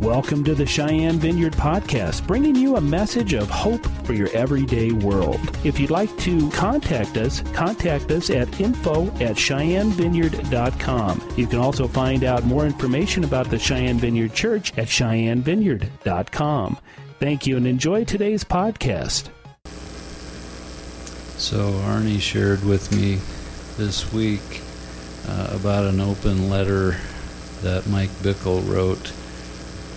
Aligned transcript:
Welcome 0.00 0.44
to 0.44 0.54
the 0.54 0.64
Cheyenne 0.64 1.18
Vineyard 1.18 1.54
Podcast, 1.54 2.24
bringing 2.24 2.54
you 2.54 2.76
a 2.76 2.80
message 2.80 3.32
of 3.32 3.50
hope 3.50 3.84
for 4.04 4.12
your 4.12 4.28
everyday 4.28 4.92
world. 4.92 5.40
If 5.64 5.80
you'd 5.80 5.90
like 5.90 6.16
to 6.18 6.48
contact 6.50 7.16
us, 7.16 7.40
contact 7.52 8.12
us 8.12 8.30
at 8.30 8.60
info 8.60 9.08
at 9.16 9.34
cheyennevineyard.com. 9.34 11.32
You 11.36 11.48
can 11.48 11.58
also 11.58 11.88
find 11.88 12.22
out 12.22 12.44
more 12.44 12.64
information 12.64 13.24
about 13.24 13.50
the 13.50 13.58
Cheyenne 13.58 13.98
Vineyard 13.98 14.34
Church 14.34 14.70
at 14.78 14.86
cheyennevineyard.com. 14.86 16.78
Thank 17.18 17.46
you 17.48 17.56
and 17.56 17.66
enjoy 17.66 18.04
today's 18.04 18.44
podcast. 18.44 19.30
So, 21.38 21.72
Arnie 21.72 22.20
shared 22.20 22.64
with 22.64 22.92
me 22.92 23.18
this 23.76 24.12
week 24.12 24.62
uh, 25.26 25.48
about 25.60 25.86
an 25.86 26.00
open 26.00 26.48
letter 26.48 26.96
that 27.62 27.88
Mike 27.88 28.10
Bickle 28.22 28.64
wrote 28.72 29.12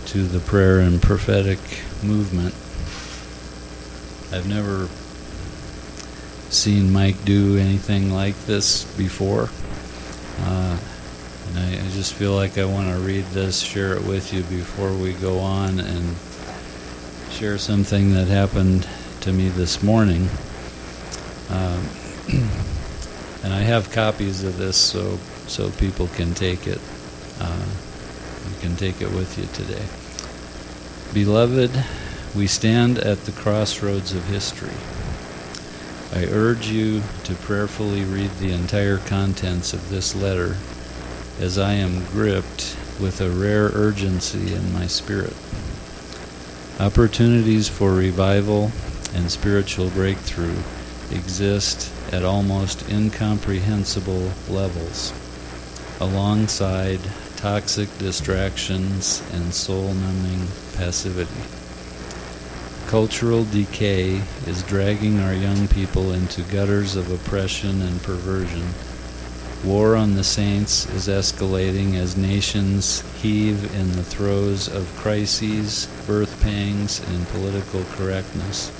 to 0.07 0.23
the 0.23 0.39
prayer 0.39 0.79
and 0.79 1.01
prophetic 1.01 1.59
movement. 2.03 2.53
I've 4.33 4.47
never 4.47 4.87
seen 6.51 6.91
Mike 6.91 7.23
do 7.23 7.57
anything 7.57 8.13
like 8.13 8.35
this 8.45 8.83
before. 8.95 9.49
Uh, 10.39 10.77
and 11.47 11.59
I, 11.59 11.85
I, 11.85 11.89
just 11.91 12.13
feel 12.13 12.33
like 12.33 12.57
I 12.57 12.65
want 12.65 12.89
to 12.89 13.01
read 13.01 13.25
this, 13.25 13.61
share 13.61 13.93
it 13.93 14.03
with 14.05 14.33
you 14.33 14.43
before 14.43 14.93
we 14.93 15.13
go 15.13 15.39
on, 15.39 15.79
and 15.79 16.15
share 17.31 17.57
something 17.57 18.13
that 18.13 18.27
happened 18.27 18.87
to 19.21 19.31
me 19.31 19.49
this 19.49 19.83
morning. 19.83 20.29
Um, 21.49 21.87
and 23.43 23.53
I 23.53 23.59
have 23.59 23.91
copies 23.91 24.43
of 24.43 24.57
this 24.57 24.77
so 24.77 25.17
so 25.47 25.69
people 25.71 26.07
can 26.07 26.33
take 26.33 26.67
it. 26.67 26.79
Uh, 27.39 27.65
you 28.49 28.59
can 28.61 28.75
take 28.75 29.01
it 29.01 29.11
with 29.11 29.37
you 29.37 29.45
today. 29.53 30.00
Beloved, 31.13 31.71
we 32.33 32.47
stand 32.47 32.97
at 32.97 33.25
the 33.25 33.33
crossroads 33.33 34.13
of 34.13 34.27
history. 34.27 34.71
I 36.13 36.25
urge 36.31 36.69
you 36.69 37.01
to 37.25 37.35
prayerfully 37.35 38.05
read 38.05 38.31
the 38.39 38.53
entire 38.53 38.97
contents 38.97 39.73
of 39.73 39.89
this 39.89 40.15
letter 40.15 40.55
as 41.37 41.57
I 41.57 41.73
am 41.73 42.05
gripped 42.05 42.77
with 42.97 43.19
a 43.19 43.29
rare 43.29 43.71
urgency 43.73 44.53
in 44.53 44.71
my 44.71 44.87
spirit. 44.87 45.35
Opportunities 46.79 47.67
for 47.67 47.91
revival 47.91 48.71
and 49.13 49.29
spiritual 49.29 49.89
breakthrough 49.89 50.59
exist 51.11 51.91
at 52.13 52.23
almost 52.23 52.89
incomprehensible 52.89 54.31
levels, 54.47 55.11
alongside 55.99 57.01
toxic 57.41 57.89
distractions 57.97 59.23
and 59.33 59.51
soul 59.51 59.91
numbing 59.95 60.47
passivity. 60.75 61.41
Cultural 62.85 63.45
decay 63.45 64.21
is 64.45 64.61
dragging 64.61 65.19
our 65.19 65.33
young 65.33 65.67
people 65.67 66.13
into 66.13 66.43
gutters 66.43 66.95
of 66.95 67.11
oppression 67.11 67.81
and 67.81 68.03
perversion. 68.03 68.67
War 69.63 69.95
on 69.95 70.13
the 70.13 70.23
saints 70.23 70.87
is 70.91 71.07
escalating 71.07 71.95
as 71.95 72.15
nations 72.15 73.01
heave 73.23 73.75
in 73.75 73.91
the 73.93 74.03
throes 74.03 74.67
of 74.67 74.95
crises, 74.97 75.87
birth 76.05 76.39
pangs, 76.43 76.99
and 77.09 77.27
political 77.29 77.83
correctness. 77.93 78.71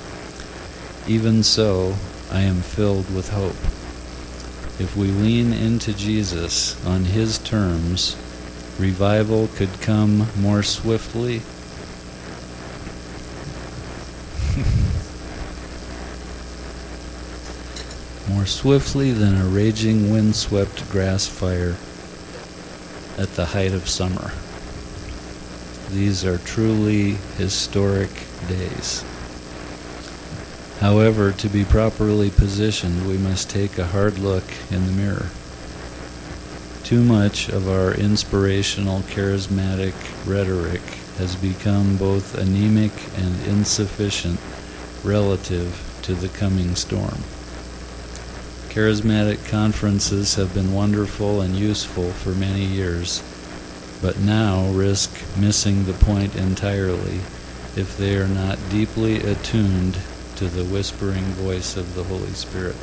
Even 1.08 1.42
so, 1.42 1.96
I 2.30 2.42
am 2.42 2.60
filled 2.60 3.12
with 3.12 3.30
hope. 3.30 3.58
If 4.80 4.96
we 4.96 5.08
lean 5.08 5.52
into 5.52 5.92
Jesus 5.92 6.76
on 6.86 7.06
His 7.06 7.38
terms, 7.38 8.16
revival 8.78 9.48
could 9.48 9.80
come 9.80 10.28
more 10.40 10.62
swiftly. 10.62 11.42
more 18.28 18.46
swiftly 18.46 19.12
than 19.12 19.34
a 19.34 19.44
raging 19.44 20.10
windswept 20.10 20.90
grass 20.90 21.26
fire 21.26 21.76
at 23.18 23.34
the 23.34 23.46
height 23.46 23.72
of 23.72 23.88
summer. 23.88 24.32
These 25.90 26.24
are 26.24 26.38
truly 26.38 27.12
historic 27.36 28.10
days. 28.48 29.04
However, 30.80 31.32
to 31.32 31.48
be 31.48 31.64
properly 31.64 32.30
positioned, 32.30 33.06
we 33.06 33.18
must 33.18 33.50
take 33.50 33.78
a 33.78 33.86
hard 33.86 34.18
look 34.18 34.44
in 34.70 34.86
the 34.86 34.92
mirror. 34.92 35.30
Too 36.84 37.02
much 37.02 37.48
of 37.48 37.68
our 37.68 37.94
inspirational, 37.94 39.00
charismatic 39.02 39.94
rhetoric 40.26 40.82
has 41.16 41.36
become 41.36 41.96
both 41.96 42.36
anemic 42.36 42.92
and 43.16 43.40
insufficient 43.46 44.40
relative 45.04 45.98
to 46.02 46.14
the 46.14 46.28
coming 46.28 46.74
storm. 46.74 47.22
Charismatic 48.68 49.48
conferences 49.48 50.34
have 50.34 50.52
been 50.54 50.74
wonderful 50.74 51.40
and 51.40 51.54
useful 51.54 52.10
for 52.10 52.30
many 52.30 52.64
years, 52.64 53.22
but 54.02 54.18
now 54.18 54.66
risk 54.70 55.10
missing 55.38 55.84
the 55.84 55.92
point 55.92 56.34
entirely 56.34 57.20
if 57.76 57.96
they 57.96 58.16
are 58.16 58.28
not 58.28 58.58
deeply 58.70 59.16
attuned 59.16 59.98
to 60.36 60.48
the 60.48 60.64
whispering 60.64 61.24
voice 61.24 61.76
of 61.76 61.94
the 61.94 62.04
Holy 62.04 62.32
Spirit. 62.32 62.76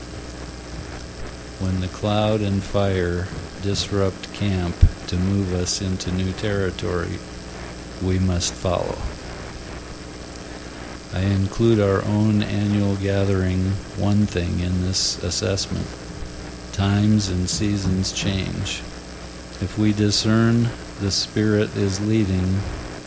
When 1.59 1.81
the 1.81 1.89
cloud 1.89 2.39
and 2.39 2.63
fire 2.63 3.27
disrupt 3.61 4.31
camp 4.31 4.75
to 5.07 5.17
move 5.17 5.53
us 5.53 5.81
into 5.81 6.09
new 6.09 6.31
territory, 6.31 7.19
we 8.01 8.17
must 8.17 8.53
follow. 8.53 8.97
I 11.13 11.25
include 11.25 11.81
our 11.81 12.01
own 12.05 12.43
annual 12.43 12.95
gathering 12.95 13.71
one 13.97 14.25
thing 14.25 14.61
in 14.61 14.83
this 14.83 15.21
assessment. 15.21 15.85
Times 16.71 17.27
and 17.27 17.49
seasons 17.49 18.13
change. 18.13 18.79
If 19.59 19.77
we 19.77 19.91
discern 19.91 20.69
the 21.01 21.11
Spirit 21.11 21.75
is 21.75 21.99
leading 21.99 22.59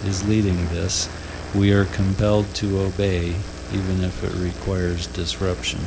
is 0.04 0.28
leading 0.28 0.66
this, 0.68 1.08
we 1.54 1.72
are 1.72 1.86
compelled 1.86 2.54
to 2.56 2.80
obey 2.80 3.34
even 3.72 4.04
if 4.04 4.22
it 4.22 4.34
requires 4.34 5.06
disruption. 5.06 5.80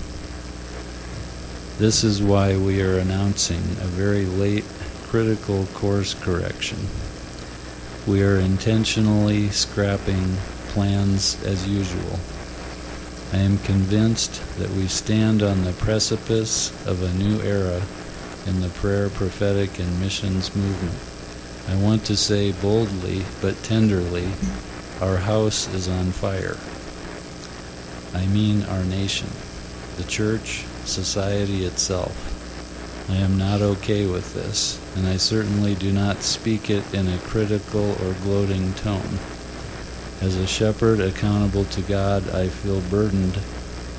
This 1.77 2.05
is 2.05 2.21
why 2.21 2.55
we 2.55 2.81
are 2.81 2.97
announcing 2.97 3.57
a 3.57 3.91
very 3.91 4.25
late 4.25 4.63
critical 5.03 5.65
course 5.73 6.13
correction. 6.13 6.77
We 8.07 8.23
are 8.23 8.37
intentionally 8.37 9.49
scrapping 9.49 10.37
plans 10.69 11.37
as 11.43 11.67
usual. 11.67 12.17
I 13.33 13.39
am 13.39 13.57
convinced 13.57 14.41
that 14.57 14.69
we 14.69 14.87
stand 14.87 15.43
on 15.43 15.65
the 15.65 15.73
precipice 15.73 16.71
of 16.87 17.03
a 17.03 17.13
new 17.15 17.41
era 17.41 17.81
in 18.47 18.61
the 18.61 18.69
prayer, 18.69 19.09
prophetic, 19.09 19.77
and 19.77 19.99
missions 19.99 20.55
movement. 20.55 20.95
I 21.67 21.75
want 21.83 22.05
to 22.05 22.15
say 22.15 22.53
boldly 22.53 23.25
but 23.41 23.61
tenderly, 23.63 24.29
our 25.01 25.17
house 25.17 25.67
is 25.73 25.89
on 25.89 26.13
fire. 26.13 26.55
I 28.17 28.27
mean 28.27 28.63
our 28.63 28.85
nation, 28.85 29.27
the 29.97 30.05
church, 30.09 30.63
society 30.87 31.65
itself. 31.65 32.31
I 33.09 33.15
am 33.15 33.37
not 33.37 33.61
okay 33.61 34.07
with 34.07 34.33
this, 34.33 34.79
and 34.95 35.07
I 35.07 35.17
certainly 35.17 35.75
do 35.75 35.91
not 35.91 36.23
speak 36.23 36.69
it 36.69 36.93
in 36.93 37.07
a 37.07 37.17
critical 37.19 37.91
or 38.03 38.13
gloating 38.23 38.73
tone. 38.73 39.19
As 40.21 40.35
a 40.35 40.47
shepherd 40.47 40.99
accountable 40.99 41.65
to 41.65 41.81
God, 41.81 42.29
I 42.29 42.47
feel 42.47 42.81
burdened 42.81 43.39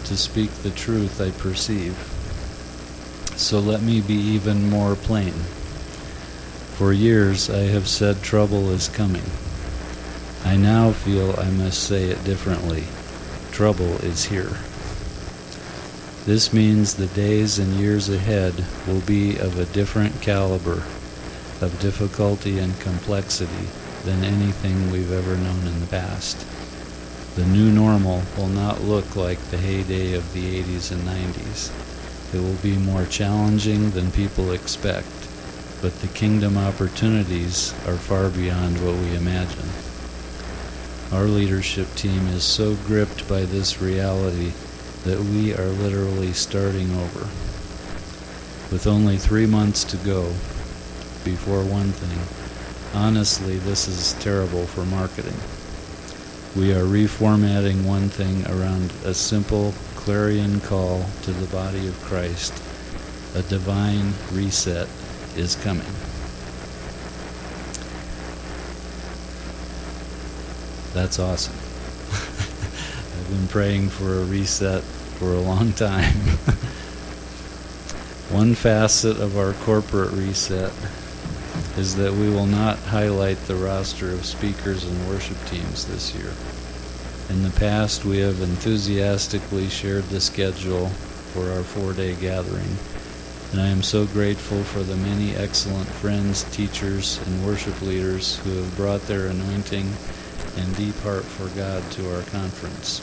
to 0.04 0.16
speak 0.16 0.50
the 0.50 0.70
truth 0.70 1.20
I 1.20 1.30
perceive. 1.30 1.96
So 3.36 3.60
let 3.60 3.82
me 3.82 4.00
be 4.00 4.14
even 4.14 4.70
more 4.70 4.94
plain. 4.94 5.34
For 6.76 6.92
years 6.92 7.48
I 7.48 7.64
have 7.68 7.88
said 7.88 8.22
trouble 8.22 8.70
is 8.70 8.88
coming. 8.88 9.24
I 10.44 10.56
now 10.56 10.92
feel 10.92 11.38
I 11.38 11.50
must 11.50 11.82
say 11.82 12.04
it 12.04 12.24
differently 12.24 12.84
trouble 13.56 13.96
is 14.04 14.26
here. 14.26 14.52
This 16.26 16.52
means 16.52 16.94
the 16.94 17.06
days 17.06 17.60
and 17.60 17.74
years 17.74 18.08
ahead 18.08 18.64
will 18.84 19.00
be 19.02 19.38
of 19.38 19.60
a 19.60 19.64
different 19.66 20.20
caliber 20.20 20.82
of 21.60 21.78
difficulty 21.80 22.58
and 22.58 22.80
complexity 22.80 23.68
than 24.04 24.24
anything 24.24 24.90
we've 24.90 25.12
ever 25.12 25.36
known 25.36 25.68
in 25.68 25.78
the 25.78 25.86
past. 25.86 26.44
The 27.36 27.44
new 27.44 27.70
normal 27.70 28.22
will 28.36 28.48
not 28.48 28.82
look 28.82 29.14
like 29.14 29.38
the 29.38 29.56
heyday 29.56 30.14
of 30.14 30.32
the 30.32 30.60
80s 30.64 30.90
and 30.90 31.02
90s. 31.02 32.34
It 32.34 32.40
will 32.40 32.60
be 32.60 32.76
more 32.76 33.06
challenging 33.06 33.92
than 33.92 34.10
people 34.10 34.50
expect, 34.50 35.06
but 35.80 36.00
the 36.00 36.08
kingdom 36.08 36.58
opportunities 36.58 37.72
are 37.86 37.96
far 37.96 38.30
beyond 38.30 38.84
what 38.84 38.96
we 38.96 39.14
imagine. 39.14 39.68
Our 41.12 41.26
leadership 41.26 41.94
team 41.94 42.26
is 42.26 42.42
so 42.42 42.74
gripped 42.74 43.28
by 43.28 43.42
this 43.42 43.80
reality 43.80 44.54
that 45.06 45.18
we 45.18 45.54
are 45.54 45.66
literally 45.66 46.32
starting 46.32 46.90
over. 46.92 47.20
With 48.70 48.86
only 48.86 49.16
three 49.16 49.46
months 49.46 49.82
to 49.84 49.96
go 49.96 50.24
before 51.24 51.64
one 51.64 51.92
thing, 51.92 52.46
Honestly, 52.96 53.58
this 53.58 53.88
is 53.88 54.14
terrible 54.24 54.64
for 54.64 54.86
marketing. 54.86 55.36
We 56.56 56.72
are 56.72 56.84
reformatting 56.84 57.84
one 57.84 58.08
thing 58.08 58.46
around 58.46 58.90
a 59.04 59.12
simple 59.12 59.74
clarion 59.96 60.60
call 60.60 61.04
to 61.22 61.32
the 61.32 61.46
body 61.54 61.86
of 61.86 62.00
Christ. 62.00 62.54
A 63.34 63.42
divine 63.42 64.14
reset 64.32 64.88
is 65.36 65.56
coming. 65.56 65.84
That's 70.94 71.18
awesome. 71.18 71.52
I've 73.20 73.28
been 73.28 73.48
praying 73.48 73.90
for 73.90 74.20
a 74.20 74.24
reset 74.24 74.82
for 75.18 75.32
a 75.32 75.40
long 75.40 75.72
time. 75.72 76.14
One 78.30 78.54
facet 78.54 79.18
of 79.18 79.38
our 79.38 79.54
corporate 79.64 80.12
reset 80.12 80.72
is 81.76 81.96
that 81.96 82.12
we 82.12 82.28
will 82.28 82.46
not 82.46 82.78
highlight 82.78 83.38
the 83.46 83.54
roster 83.54 84.10
of 84.10 84.26
speakers 84.26 84.84
and 84.84 85.08
worship 85.08 85.36
teams 85.46 85.86
this 85.86 86.14
year. 86.14 86.32
In 87.28 87.42
the 87.42 87.58
past, 87.58 88.04
we 88.04 88.18
have 88.18 88.40
enthusiastically 88.40 89.68
shared 89.68 90.04
the 90.04 90.20
schedule 90.20 90.88
for 91.32 91.50
our 91.52 91.62
four 91.62 91.92
day 91.92 92.14
gathering, 92.14 92.76
and 93.52 93.60
I 93.60 93.68
am 93.68 93.82
so 93.82 94.06
grateful 94.06 94.62
for 94.64 94.80
the 94.80 94.96
many 94.96 95.34
excellent 95.34 95.88
friends, 95.88 96.44
teachers, 96.54 97.20
and 97.26 97.46
worship 97.46 97.80
leaders 97.80 98.38
who 98.38 98.56
have 98.56 98.76
brought 98.76 99.02
their 99.02 99.26
anointing 99.26 99.92
and 100.56 100.76
deep 100.76 100.96
heart 101.00 101.24
for 101.24 101.48
God 101.56 101.82
to 101.92 102.14
our 102.14 102.22
conference. 102.24 103.00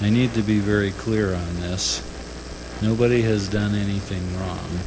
I 0.00 0.10
need 0.10 0.32
to 0.34 0.42
be 0.42 0.60
very 0.60 0.92
clear 0.92 1.34
on 1.34 1.60
this. 1.60 2.04
Nobody 2.80 3.22
has 3.22 3.48
done 3.48 3.74
anything 3.74 4.22
wrong, 4.38 4.78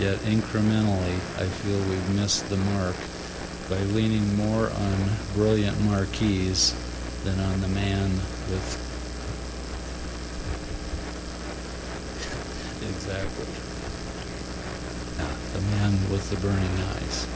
yet 0.00 0.18
incrementally 0.26 1.14
I 1.38 1.46
feel 1.46 1.78
we've 1.88 2.14
missed 2.16 2.48
the 2.48 2.56
mark 2.56 2.96
by 3.70 3.78
leaning 3.94 4.36
more 4.36 4.68
on 4.70 5.10
brilliant 5.34 5.80
marquees 5.82 6.74
than 7.22 7.38
on 7.38 7.60
the 7.60 7.68
man 7.68 8.10
with 8.50 8.82
exactly 12.90 13.46
the 15.54 15.62
man 15.76 15.92
with 16.10 16.28
the 16.28 16.36
burning 16.36 16.76
eyes. 16.96 17.26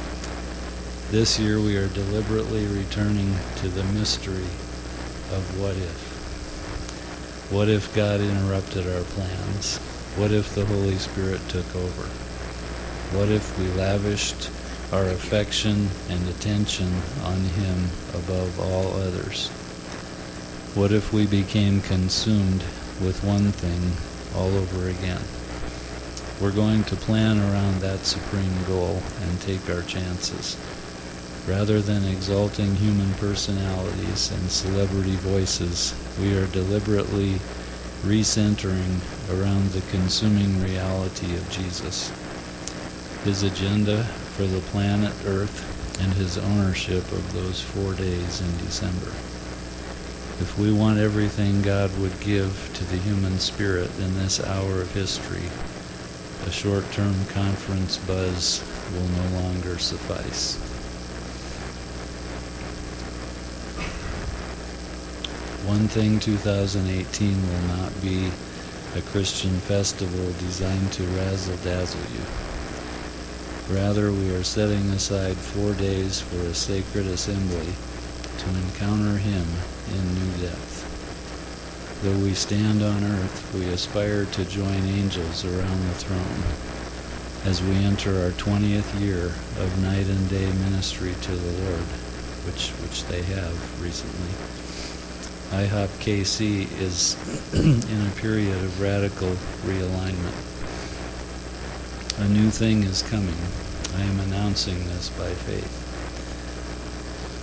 This 1.13 1.39
year 1.39 1.61
we 1.61 1.77
are 1.77 1.89
deliberately 1.89 2.67
returning 2.67 3.35
to 3.57 3.69
the 3.69 3.85
mystery 3.85 4.51
of 5.33 5.61
what 5.61 5.77
if. 5.77 6.10
What 7.51 7.69
if 7.69 7.93
God 7.97 8.21
interrupted 8.21 8.87
our 8.87 9.03
plans? 9.03 9.79
What 10.15 10.31
if 10.31 10.55
the 10.55 10.65
Holy 10.65 10.95
Spirit 10.95 11.41
took 11.49 11.67
over? 11.75 12.07
What 13.11 13.29
if 13.29 13.59
we 13.59 13.67
lavished 13.73 14.51
our 14.93 15.07
affection 15.07 15.89
and 16.09 16.29
attention 16.29 16.87
on 17.25 17.39
Him 17.41 17.91
above 18.15 18.61
all 18.61 18.95
others? 19.03 19.49
What 20.77 20.93
if 20.93 21.13
we 21.13 21.27
became 21.27 21.81
consumed 21.81 22.63
with 23.03 23.25
one 23.25 23.51
thing 23.51 23.83
all 24.39 24.57
over 24.57 24.89
again? 24.89 25.23
We're 26.41 26.55
going 26.55 26.85
to 26.85 26.95
plan 26.95 27.41
around 27.41 27.81
that 27.81 28.07
supreme 28.07 28.63
goal 28.69 29.03
and 29.23 29.41
take 29.41 29.69
our 29.69 29.83
chances. 29.83 30.57
Rather 31.49 31.81
than 31.81 32.05
exalting 32.05 32.77
human 32.77 33.13
personalities 33.15 34.31
and 34.31 34.49
celebrity 34.49 35.17
voices, 35.17 35.95
we 36.21 36.37
are 36.37 36.47
deliberately 36.49 37.35
recentering 38.03 39.01
around 39.31 39.71
the 39.71 39.81
consuming 39.91 40.63
reality 40.63 41.35
of 41.35 41.51
Jesus, 41.51 42.11
his 43.25 43.43
agenda 43.43 44.05
for 44.05 44.45
the 44.45 44.61
planet 44.71 45.13
Earth, 45.25 45.99
and 46.03 46.13
his 46.15 46.37
ownership 46.37 47.05
of 47.13 47.33
those 47.33 47.61
four 47.61 47.95
days 47.95 48.41
in 48.41 48.67
December. 48.67 49.09
If 50.41 50.59
we 50.59 50.73
want 50.73 50.99
everything 50.99 51.63
God 51.63 51.97
would 51.99 52.19
give 52.21 52.71
to 52.75 52.85
the 52.85 52.97
human 52.97 53.39
spirit 53.39 53.91
in 53.99 54.15
this 54.15 54.43
hour 54.43 54.81
of 54.83 54.93
history, 54.93 55.49
a 56.47 56.51
short 56.51 56.91
term 56.93 57.15
conference 57.27 57.99
buzz 57.99 58.63
will 58.93 59.09
no 59.09 59.41
longer 59.41 59.79
suffice. 59.79 60.70
One 65.71 65.87
thing 65.87 66.19
2018 66.19 67.47
will 67.47 67.77
not 67.79 68.03
be 68.03 68.29
a 68.97 69.03
Christian 69.03 69.57
festival 69.61 70.33
designed 70.41 70.93
to 70.95 71.05
razzle 71.05 71.57
dazzle 71.59 72.01
you. 72.11 72.27
Rather, 73.73 74.11
we 74.11 74.35
are 74.35 74.43
setting 74.43 74.91
aside 74.91 75.37
four 75.37 75.75
days 75.75 76.21
for 76.21 76.41
a 76.41 76.55
sacred 76.55 77.07
assembly 77.07 77.73
to 78.39 78.49
encounter 78.67 79.17
Him 79.19 79.47
in 79.95 80.15
new 80.19 80.43
depth. 80.43 82.03
Though 82.03 82.19
we 82.19 82.35
stand 82.35 82.83
on 82.83 83.05
earth, 83.05 83.55
we 83.55 83.67
aspire 83.67 84.25
to 84.25 84.45
join 84.47 84.83
angels 84.99 85.45
around 85.45 85.87
the 85.87 85.95
throne 85.95 86.43
as 87.45 87.63
we 87.63 87.77
enter 87.77 88.21
our 88.25 88.33
20th 88.33 89.01
year 89.01 89.27
of 89.63 89.83
night 89.83 90.09
and 90.09 90.29
day 90.29 90.51
ministry 90.51 91.15
to 91.23 91.31
the 91.31 91.63
Lord, 91.63 91.87
which, 92.45 92.71
which 92.83 93.05
they 93.05 93.23
have 93.23 93.81
recently. 93.81 94.90
IHOP 95.51 95.89
KC 95.99 96.71
is 96.81 97.17
in 97.55 98.07
a 98.07 98.11
period 98.21 98.57
of 98.57 98.81
radical 98.81 99.31
realignment. 99.67 100.47
A 102.21 102.29
new 102.29 102.51
thing 102.51 102.85
is 102.85 103.03
coming. 103.03 103.35
I 103.97 104.03
am 104.03 104.21
announcing 104.21 104.79
this 104.87 105.09
by 105.11 105.29
faith. 105.31 105.89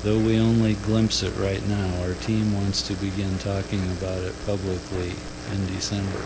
Though 0.03 0.19
we 0.19 0.39
only 0.39 0.75
glimpse 0.75 1.21
it 1.21 1.35
right 1.35 1.61
now, 1.67 2.01
our 2.03 2.13
team 2.13 2.53
wants 2.55 2.81
to 2.83 2.93
begin 2.93 3.37
talking 3.39 3.83
about 3.91 4.23
it 4.23 4.33
publicly 4.45 5.11
in 5.51 5.67
December. 5.67 6.23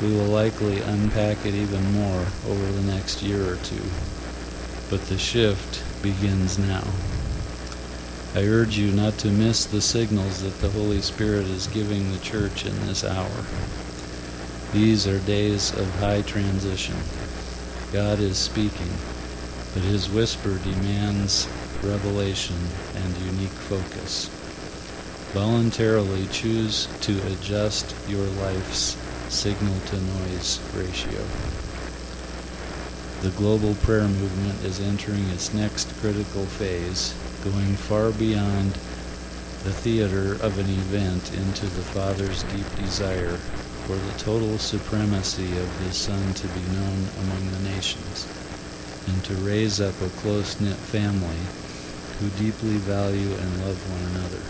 We 0.00 0.14
will 0.14 0.30
likely 0.30 0.78
unpack 0.80 1.44
it 1.44 1.54
even 1.54 1.92
more 1.92 2.26
over 2.46 2.72
the 2.72 2.82
next 2.82 3.20
year 3.20 3.42
or 3.42 3.56
two. 3.56 3.82
But 4.90 5.06
the 5.08 5.18
shift 5.18 5.82
begins 6.04 6.56
now. 6.56 6.84
I 8.36 8.42
urge 8.46 8.76
you 8.76 8.90
not 8.90 9.16
to 9.18 9.28
miss 9.28 9.64
the 9.64 9.80
signals 9.80 10.42
that 10.42 10.60
the 10.60 10.70
Holy 10.70 11.00
Spirit 11.00 11.46
is 11.46 11.68
giving 11.68 12.10
the 12.10 12.18
church 12.18 12.66
in 12.66 12.74
this 12.84 13.04
hour. 13.04 13.44
These 14.72 15.06
are 15.06 15.20
days 15.20 15.72
of 15.72 15.88
high 16.00 16.22
transition. 16.22 16.96
God 17.92 18.18
is 18.18 18.36
speaking, 18.36 18.90
but 19.72 19.84
his 19.84 20.10
whisper 20.10 20.58
demands 20.64 21.48
revelation 21.80 22.56
and 22.96 23.16
unique 23.18 23.50
focus. 23.50 24.26
Voluntarily 25.32 26.26
choose 26.32 26.88
to 27.02 27.16
adjust 27.32 27.94
your 28.08 28.26
life's 28.42 28.96
signal 29.32 29.78
to 29.86 29.96
noise 29.96 30.58
ratio. 30.74 31.22
The 33.22 33.30
global 33.38 33.76
prayer 33.76 34.08
movement 34.08 34.64
is 34.64 34.80
entering 34.80 35.28
its 35.28 35.54
next 35.54 35.96
critical 36.00 36.46
phase 36.46 37.14
going 37.44 37.76
far 37.76 38.10
beyond 38.12 38.72
the 39.64 39.72
theater 39.72 40.32
of 40.40 40.58
an 40.58 40.68
event 40.68 41.32
into 41.36 41.66
the 41.66 41.82
Father's 41.92 42.42
deep 42.44 42.66
desire 42.76 43.36
for 43.84 43.96
the 43.96 44.18
total 44.18 44.56
supremacy 44.56 45.52
of 45.58 45.80
His 45.80 45.94
Son 45.94 46.32
to 46.32 46.48
be 46.48 46.60
known 46.72 47.06
among 47.20 47.50
the 47.50 47.68
nations, 47.68 48.26
and 49.06 49.22
to 49.24 49.34
raise 49.44 49.78
up 49.78 49.94
a 50.00 50.08
close 50.20 50.58
knit 50.58 50.76
family 50.76 51.36
who 52.18 52.42
deeply 52.42 52.76
value 52.80 53.32
and 53.34 53.64
love 53.66 53.76
one 53.92 54.04
another. 54.16 54.40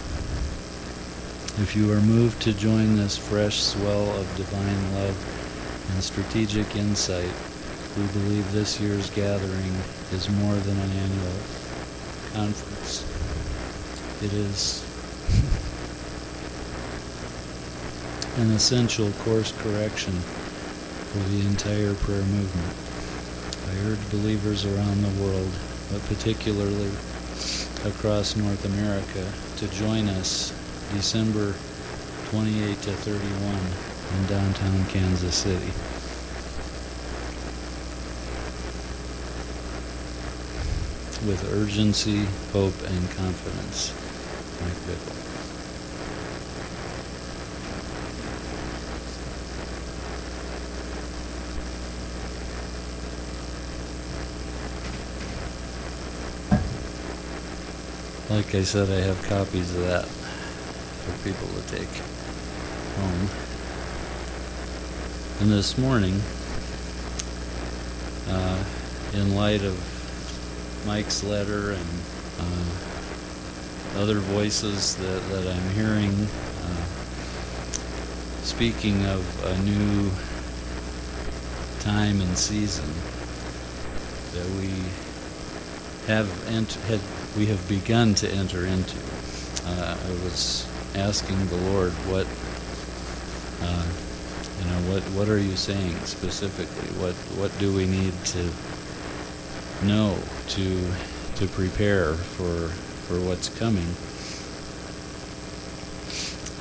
If 1.63 1.75
you 1.75 1.91
are 1.93 2.01
moved 2.01 2.43
to 2.43 2.53
join 2.53 2.97
this 2.97 3.19
fresh 3.19 3.61
swell 3.61 4.09
of 4.21 4.37
divine 4.37 4.95
love 4.95 5.91
and 5.93 6.03
strategic 6.03 6.77
insight, 6.77 7.35
we 7.99 8.07
believe 8.19 8.51
this 8.53 8.81
year's 8.81 9.11
gathering 9.11 9.75
is 10.13 10.31
more 10.31 10.55
than 10.55 10.79
an 10.79 10.91
annual 10.91 11.64
conference. 12.35 13.07
It 14.21 14.33
is 14.33 14.83
an 18.39 18.51
essential 18.51 19.11
course 19.23 19.53
correction 19.63 20.13
for 20.13 21.23
the 21.31 21.47
entire 21.47 21.95
prayer 21.95 22.27
movement. 22.35 22.75
I 23.71 23.77
urge 23.87 24.11
believers 24.11 24.67
around 24.67 25.03
the 25.03 25.23
world, 25.23 25.51
but 25.93 26.03
particularly 26.07 26.91
across 27.85 28.35
North 28.35 28.65
America, 28.65 29.25
to 29.59 29.69
join 29.69 30.09
us 30.09 30.51
December 30.93 31.55
28 32.31 32.83
to 32.83 32.93
31 32.93 34.19
in 34.19 34.27
downtown 34.27 34.85
Kansas 34.87 35.37
City. 35.37 35.94
With 41.27 41.51
urgency, 41.53 42.25
hope, 42.53 42.79
and 42.83 43.11
confidence. 43.13 43.93
Mike 44.61 44.73
Bickle. 44.87 45.25
like 58.31 58.55
I 58.57 58.63
said, 58.65 58.89
I 58.89 59.01
have 59.07 59.23
copies 59.29 59.73
of 59.77 59.83
that 59.83 60.07
for 60.07 61.29
people 61.29 61.47
to 61.47 61.63
take 61.69 61.89
home. 62.99 63.29
And 65.41 65.53
this 65.53 65.79
morning, 65.79 66.21
uh, 68.29 68.65
in 69.13 69.37
light 69.37 69.63
of 69.63 69.94
Mike's 70.87 71.25
letter 71.25 71.73
and 71.73 71.89
uh, 72.39 74.01
other 74.01 74.19
voices 74.19 74.97
that, 74.97 75.23
that 75.31 75.47
I'm 75.47 75.71
hearing, 75.71 76.13
uh, 76.13 76.85
speaking 78.43 79.05
of 79.07 79.45
a 79.45 79.59
new 79.63 80.11
time 81.81 82.21
and 82.21 82.37
season 82.37 82.89
that 84.33 84.49
we 84.61 84.73
have 86.07 86.49
ent- 86.49 86.75
had, 86.87 87.01
we 87.37 87.47
have 87.47 87.67
begun 87.69 88.15
to 88.17 88.31
enter 88.31 88.67
into. 88.67 88.99
Uh, 89.65 89.97
I 89.97 90.11
was 90.25 90.67
asking 90.95 91.47
the 91.47 91.57
Lord 91.57 91.93
what 92.11 92.27
uh, 93.63 93.85
you 94.59 94.71
know 94.71 94.93
what 94.93 95.03
what 95.15 95.29
are 95.29 95.39
you 95.39 95.57
saying 95.57 95.97
specifically? 96.05 96.89
What 97.01 97.15
what 97.41 97.57
do 97.59 97.75
we 97.75 97.87
need 97.87 98.13
to 98.27 98.51
know 99.85 100.19
to 100.49 100.93
to 101.37 101.47
prepare 101.49 102.15
for 102.15 102.69
for 103.07 103.21
what's 103.21 103.49
coming? 103.49 103.87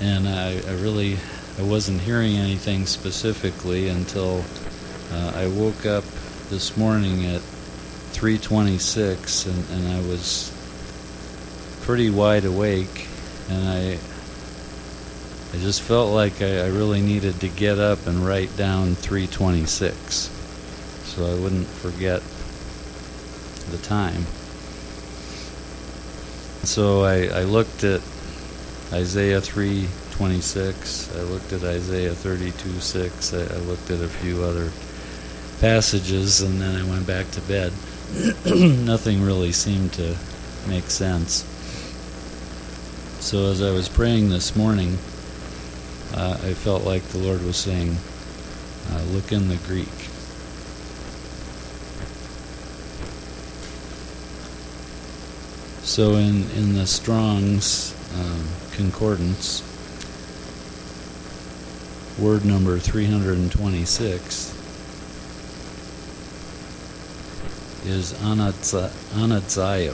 And 0.02 0.28
I, 0.28 0.60
I 0.70 0.76
really 0.82 1.18
I 1.58 1.64
wasn't 1.64 2.02
hearing 2.02 2.36
anything 2.36 2.86
specifically 2.86 3.88
until 3.88 4.44
uh, 5.12 5.34
I 5.36 5.48
woke 5.48 5.86
up 5.86 6.04
this 6.50 6.76
morning 6.76 7.26
at 7.26 7.42
3:26, 8.14 9.48
and, 9.48 9.70
and 9.70 9.94
I 9.94 10.08
was 10.08 10.52
pretty 11.82 12.10
wide 12.10 12.46
awake, 12.46 13.08
and 13.50 13.68
I 13.68 14.00
I 15.54 15.58
just 15.58 15.82
felt 15.82 16.12
like 16.12 16.42
I, 16.42 16.66
I 16.66 16.68
really 16.68 17.02
needed 17.02 17.40
to 17.42 17.48
get 17.48 17.78
up 17.78 18.08
and 18.08 18.26
write 18.26 18.58
down 18.58 18.96
326 18.96 20.32
so 21.06 21.26
I 21.28 21.36
wouldn't 21.36 21.68
forget 21.68 22.24
the 23.72 23.78
time. 23.78 24.26
So 26.64 27.04
I, 27.04 27.42
I 27.42 27.44
looked 27.44 27.84
at 27.84 28.02
Isaiah 28.92 29.42
3:26. 29.42 31.18
I 31.18 31.24
looked 31.24 31.52
at 31.52 31.64
Isaiah 31.64 32.14
32:6. 32.14 33.34
I, 33.34 33.54
I 33.54 33.58
looked 33.60 33.90
at 33.92 34.00
a 34.02 34.08
few 34.08 34.44
other 34.44 34.72
passages, 35.60 36.42
and 36.42 36.62
then 36.62 36.76
I 36.76 36.90
went 36.90 37.06
back 37.06 37.30
to 37.32 37.42
bed. 37.42 37.74
Nothing 38.46 39.22
really 39.24 39.52
seemed 39.52 39.94
to 39.94 40.16
make 40.68 40.90
sense. 40.90 41.46
So 43.20 43.50
as 43.52 43.62
I 43.62 43.72
was 43.72 43.90
praying 43.90 44.30
this 44.30 44.56
morning, 44.56 44.98
uh, 46.14 46.38
I 46.44 46.54
felt 46.54 46.84
like 46.84 47.04
the 47.04 47.18
Lord 47.18 47.44
was 47.44 47.58
saying, 47.58 47.98
uh, 48.92 49.02
look 49.12 49.32
in 49.32 49.48
the 49.48 49.56
Greek. 49.56 49.88
So 55.94 56.16
in, 56.16 56.50
in 56.58 56.74
the 56.74 56.88
Strong's 56.88 57.94
um, 58.16 58.48
Concordance, 58.72 59.62
word 62.18 62.44
number 62.46 62.80
326 62.80 64.56
is 67.86 68.14
anazao, 68.14 69.94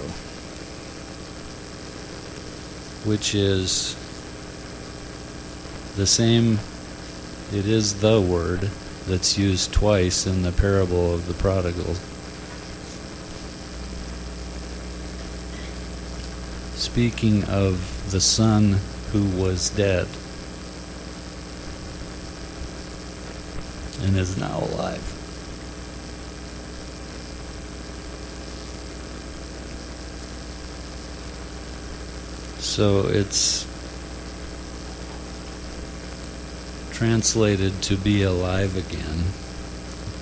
which 3.05 3.35
is 3.35 3.93
the 5.97 6.07
same, 6.07 6.59
it 7.51 7.67
is 7.67 7.99
the 7.99 8.21
word 8.21 8.69
that's 9.05 9.37
used 9.37 9.73
twice 9.73 10.25
in 10.25 10.43
the 10.43 10.53
parable 10.53 11.13
of 11.13 11.27
the 11.27 11.33
prodigal. 11.33 11.95
Speaking 16.99 17.45
of 17.45 18.11
the 18.11 18.19
son 18.19 18.77
who 19.13 19.23
was 19.41 19.69
dead 19.69 20.05
and 24.01 24.17
is 24.17 24.37
now 24.37 24.57
alive. 24.57 25.01
So 32.59 33.07
it's 33.07 33.63
translated 36.91 37.81
to 37.83 37.95
be 37.95 38.23
alive 38.23 38.75
again 38.75 39.23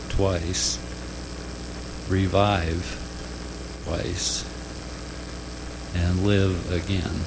twice, 0.09 0.77
revive 2.07 2.85
twice, 3.83 4.56
and 5.95 6.25
live 6.25 6.71
again 6.71 7.21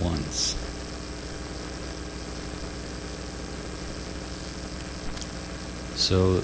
once. 0.00 0.56
So 5.96 6.40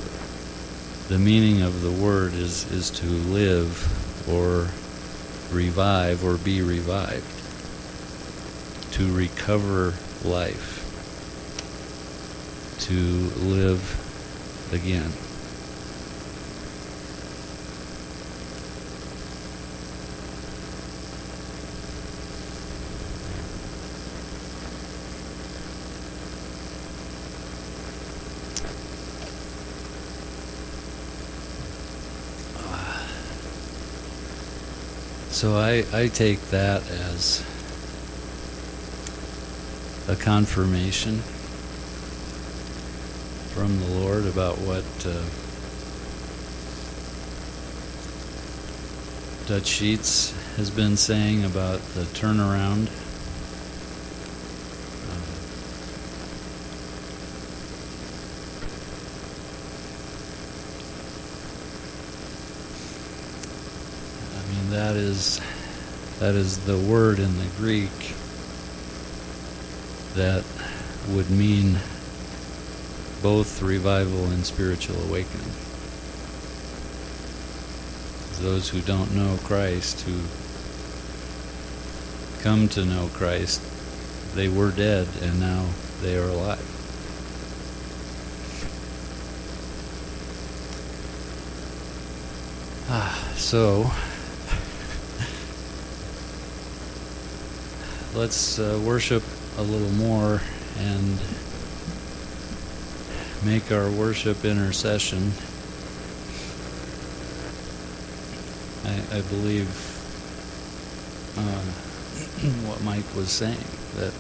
the 1.08 1.18
meaning 1.18 1.62
of 1.62 1.82
the 1.82 1.90
word 1.90 2.34
is, 2.34 2.70
is 2.72 2.90
to 2.90 3.06
live 3.06 4.28
or 4.28 4.68
revive 5.54 6.24
or 6.24 6.36
be 6.38 6.62
revived, 6.62 7.24
to 8.94 9.12
recover 9.12 9.94
life 10.24 10.84
to 12.84 12.92
live 12.92 13.80
again. 14.74 15.10
So 35.44 35.56
I, 35.58 35.84
I 35.92 36.08
take 36.08 36.40
that 36.52 36.80
as 36.90 37.44
a 40.08 40.16
confirmation 40.16 41.18
from 43.52 43.78
the 43.78 43.86
Lord 43.88 44.24
about 44.24 44.56
what 44.56 44.84
uh, 45.04 45.22
Dutch 49.46 49.66
Sheets 49.66 50.32
has 50.56 50.70
been 50.70 50.96
saying 50.96 51.44
about 51.44 51.80
the 51.92 52.04
turnaround. 52.04 52.88
Uh, 55.10 55.34
I 64.40 64.42
mean 64.54 64.70
that 64.70 64.96
is 64.96 65.38
that 66.24 66.36
is 66.36 66.56
the 66.64 66.78
word 66.78 67.18
in 67.18 67.36
the 67.36 67.46
Greek 67.58 68.14
that 70.14 70.42
would 71.10 71.28
mean 71.28 71.78
both 73.22 73.60
revival 73.60 74.24
and 74.30 74.46
spiritual 74.46 74.96
awakening. 75.02 75.52
Those 78.40 78.70
who 78.70 78.80
don't 78.80 79.14
know 79.14 79.36
Christ, 79.44 80.00
who 80.00 80.18
come 82.42 82.68
to 82.68 82.86
know 82.86 83.10
Christ, 83.12 83.60
they 84.34 84.48
were 84.48 84.70
dead 84.70 85.06
and 85.20 85.38
now 85.38 85.66
they 86.00 86.16
are 86.16 86.30
alive. 86.30 86.70
Ah, 92.88 93.30
so 93.36 93.90
let's 98.14 98.58
uh, 98.58 98.80
worship 98.84 99.22
a 99.58 99.62
little 99.62 99.90
more 99.90 100.40
and 100.78 101.18
make 103.44 103.72
our 103.72 103.90
worship 103.90 104.44
intercession. 104.44 105.32
I, 108.84 109.18
I 109.18 109.20
believe 109.22 109.68
uh, 111.36 111.40
what 112.68 112.82
Mike 112.84 113.04
was 113.16 113.30
saying 113.30 113.58
that, 113.96 114.14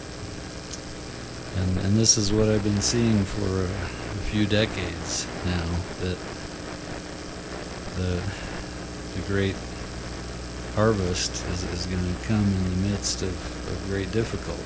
and 1.56 1.86
and 1.86 1.96
this 1.96 2.18
is 2.18 2.32
what 2.32 2.48
I've 2.48 2.64
been 2.64 2.80
seeing 2.80 3.24
for 3.24 3.64
a, 3.64 3.94
few 4.24 4.46
decades 4.46 5.28
now 5.44 5.66
that 6.00 6.18
the 7.96 8.20
the 9.14 9.26
great 9.28 9.54
harvest 10.74 11.30
is, 11.48 11.62
is 11.72 11.86
going 11.86 12.02
to 12.02 12.24
come 12.26 12.44
in 12.44 12.70
the 12.70 12.88
midst 12.88 13.22
of, 13.22 13.28
of 13.28 13.86
great 13.88 14.10
difficulty. 14.12 14.60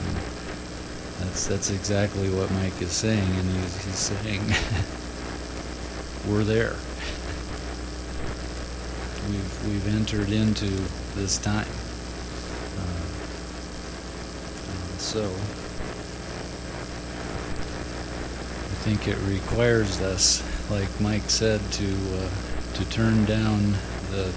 And 0.00 0.16
that's 1.20 1.46
that's 1.46 1.70
exactly 1.70 2.28
what 2.30 2.50
Mike 2.52 2.80
is 2.80 2.92
saying, 2.92 3.30
and 3.30 3.50
he's, 3.50 3.84
he's 3.84 3.98
saying 3.98 4.40
we're 6.32 6.44
there. 6.44 6.76
We've 9.30 9.66
we've 9.66 9.88
entered 9.94 10.30
into 10.30 10.66
this 11.14 11.38
time. 11.38 11.66
Uh, 12.76 13.06
so 14.98 15.24
I 18.64 18.76
think 18.84 19.08
it 19.08 19.16
requires 19.20 20.02
us, 20.02 20.42
like 20.70 20.90
Mike 21.00 21.30
said, 21.30 21.62
to 21.72 21.86
uh, 21.86 22.28
to 22.74 22.84
turn 22.90 23.24
down 23.24 23.72
the 24.10 24.30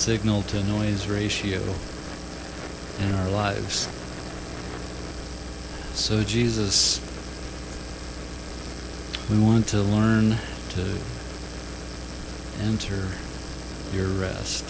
signal 0.00 0.40
to 0.40 0.64
noise 0.64 1.06
ratio 1.08 1.60
in 3.00 3.12
our 3.16 3.28
lives. 3.28 3.86
So, 5.92 6.24
Jesus, 6.24 6.98
we 9.30 9.38
want 9.38 9.66
to 9.68 9.82
learn 9.82 10.38
to 10.70 10.98
enter 12.62 13.08
your 13.92 14.08
rest. 14.18 14.64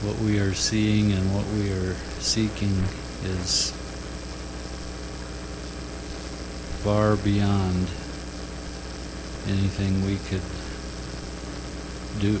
What 0.00 0.18
we 0.20 0.38
are 0.38 0.54
seeing 0.54 1.12
and 1.12 1.34
what 1.34 1.46
we 1.48 1.72
are 1.72 1.94
seeking 2.20 2.72
is 3.22 3.70
far 6.82 7.16
beyond 7.16 7.86
anything 9.46 10.06
we 10.06 10.16
could 10.30 10.40
do, 12.18 12.40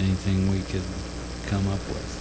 anything 0.00 0.50
we 0.50 0.60
could 0.62 0.82
come 1.48 1.66
up 1.68 1.80
with. 1.88 2.20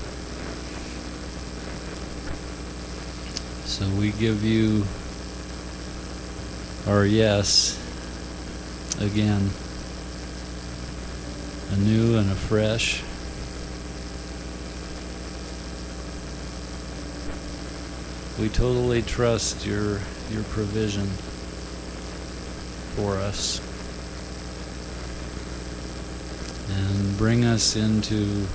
So 3.66 3.88
we 4.00 4.12
give 4.12 4.44
you 4.44 4.84
our 6.92 7.06
yes 7.06 7.78
again, 9.00 9.50
anew 11.72 12.18
and 12.18 12.30
afresh. 12.32 13.04
We 18.40 18.50
totally 18.50 19.02
trust 19.02 19.66
your 19.66 20.02
your 20.30 20.44
provision 20.44 21.08
for 22.96 23.18
us. 23.18 23.69
And 26.72 27.18
bring 27.18 27.46
us 27.46 27.76
into 27.76 28.46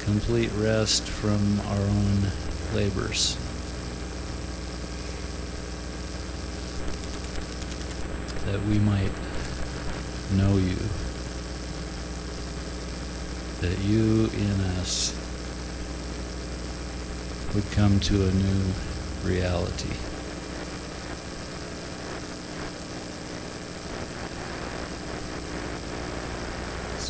complete 0.00 0.50
rest 0.56 1.02
from 1.02 1.60
our 1.60 1.78
own 1.78 2.32
labors. 2.74 3.36
That 8.46 8.62
we 8.66 8.78
might 8.78 9.12
know 10.32 10.56
you. 10.56 10.76
That 13.60 13.78
you 13.84 14.30
in 14.32 14.60
us 14.78 15.14
would 17.54 17.70
come 17.72 18.00
to 18.00 18.28
a 18.28 18.30
new 18.32 18.72
reality. 19.24 20.07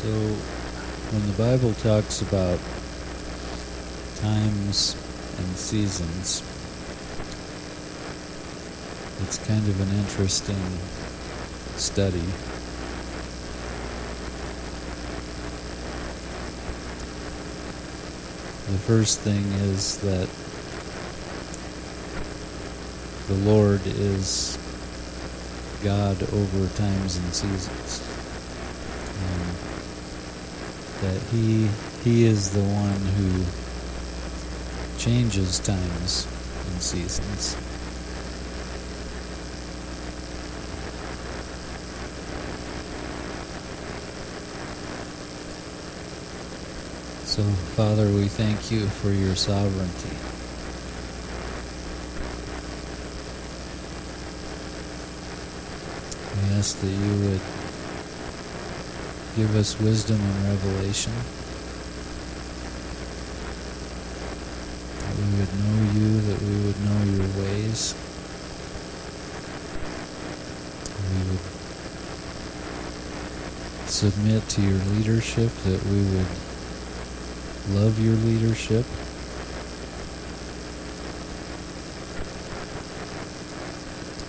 So, 0.09 0.15
when 0.15 1.27
the 1.27 1.37
Bible 1.37 1.71
talks 1.83 2.23
about 2.23 2.57
times 4.21 4.95
and 5.37 5.55
seasons, 5.55 6.41
it's 9.21 9.37
kind 9.45 9.67
of 9.67 9.79
an 9.79 9.99
interesting 9.99 10.57
study. 11.77 12.25
The 18.65 18.79
first 18.87 19.19
thing 19.19 19.45
is 19.69 19.97
that 19.97 20.27
the 23.27 23.47
Lord 23.47 23.81
is 23.85 24.57
God 25.83 26.23
over 26.33 26.67
times 26.75 27.17
and 27.17 27.31
seasons. 27.31 28.08
That 31.01 31.21
he 31.31 31.69
he 32.03 32.25
is 32.25 32.51
the 32.51 32.59
one 32.59 33.01
who 33.15 33.45
changes 34.99 35.59
times 35.59 36.27
and 36.67 36.81
seasons. 36.81 37.55
So, 47.23 47.43
Father, 47.77 48.09
we 48.11 48.27
thank 48.27 48.69
you 48.69 48.87
for 48.87 49.11
your 49.11 49.37
sovereignty. 49.37 50.09
We 56.35 56.57
ask 56.57 56.77
that 56.81 56.87
you 56.87 57.29
would 57.29 57.68
give 59.39 59.55
us 59.55 59.79
wisdom 59.79 60.19
and 60.19 60.49
revelation. 60.49 61.13
That 64.99 65.15
we 65.15 65.27
would 65.39 65.53
know 65.63 65.77
you, 65.95 66.09
that 66.27 66.41
we 66.41 66.55
would 66.65 66.79
know 66.83 66.99
your 67.15 67.29
ways. 67.41 67.95
We 71.07 71.19
would 71.31 71.45
submit 73.87 74.43
to 74.49 74.61
your 74.61 74.79
leadership, 74.97 75.51
that 75.63 75.81
we 75.85 76.03
would 76.03 76.31
love 77.79 77.97
your 78.03 78.15
leadership. 78.27 78.85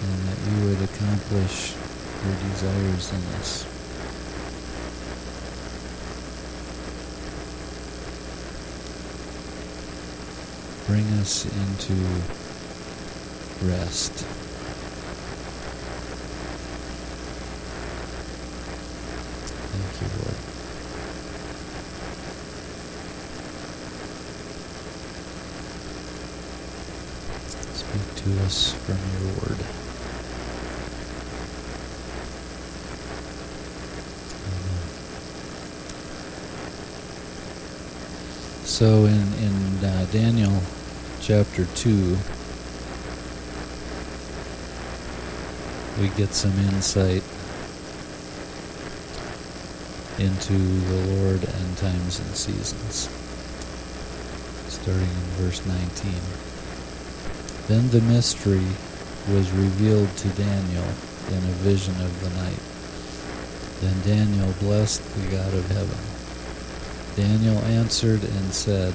And 0.07 0.19
that 0.29 0.39
you 0.47 0.57
would 0.69 0.81
accomplish 0.89 1.75
your 2.25 2.37
desires 2.49 3.13
in 3.13 3.23
us. 3.41 3.80
Bring 10.91 11.07
us 11.21 11.45
into 11.45 11.95
rest. 13.63 14.13
Thank 19.71 19.95
you, 20.03 20.09
Lord. 20.19 20.39
Speak 27.77 28.07
to 28.25 28.31
us 28.47 28.75
from 28.83 28.99
your 29.15 29.31
word. 29.39 29.61
So 38.65 39.05
in 39.05 39.23
in 39.39 39.85
uh, 39.85 40.07
Daniel 40.11 40.61
chapter 41.31 41.65
2 41.77 42.17
we 46.01 46.09
get 46.17 46.35
some 46.35 46.51
insight 46.75 47.23
into 50.19 50.59
the 50.59 51.15
Lord 51.15 51.45
and 51.45 51.77
times 51.79 52.19
and 52.19 52.35
seasons. 52.35 53.09
Starting 54.67 55.03
in 55.03 55.31
verse 55.39 55.65
19. 55.65 56.13
Then 57.69 57.89
the 57.91 58.01
mystery 58.13 58.67
was 59.33 59.53
revealed 59.53 60.11
to 60.17 60.29
Daniel 60.31 60.91
in 61.29 61.39
a 61.39 61.59
vision 61.63 61.95
of 62.01 62.21
the 62.25 62.31
night. 62.43 62.59
Then 63.79 64.03
Daniel 64.03 64.53
blessed 64.59 65.05
the 65.15 65.31
God 65.31 65.55
of 65.55 65.71
heaven. 65.71 66.01
Daniel 67.15 67.59
answered 67.67 68.25
and 68.25 68.53
said, 68.53 68.95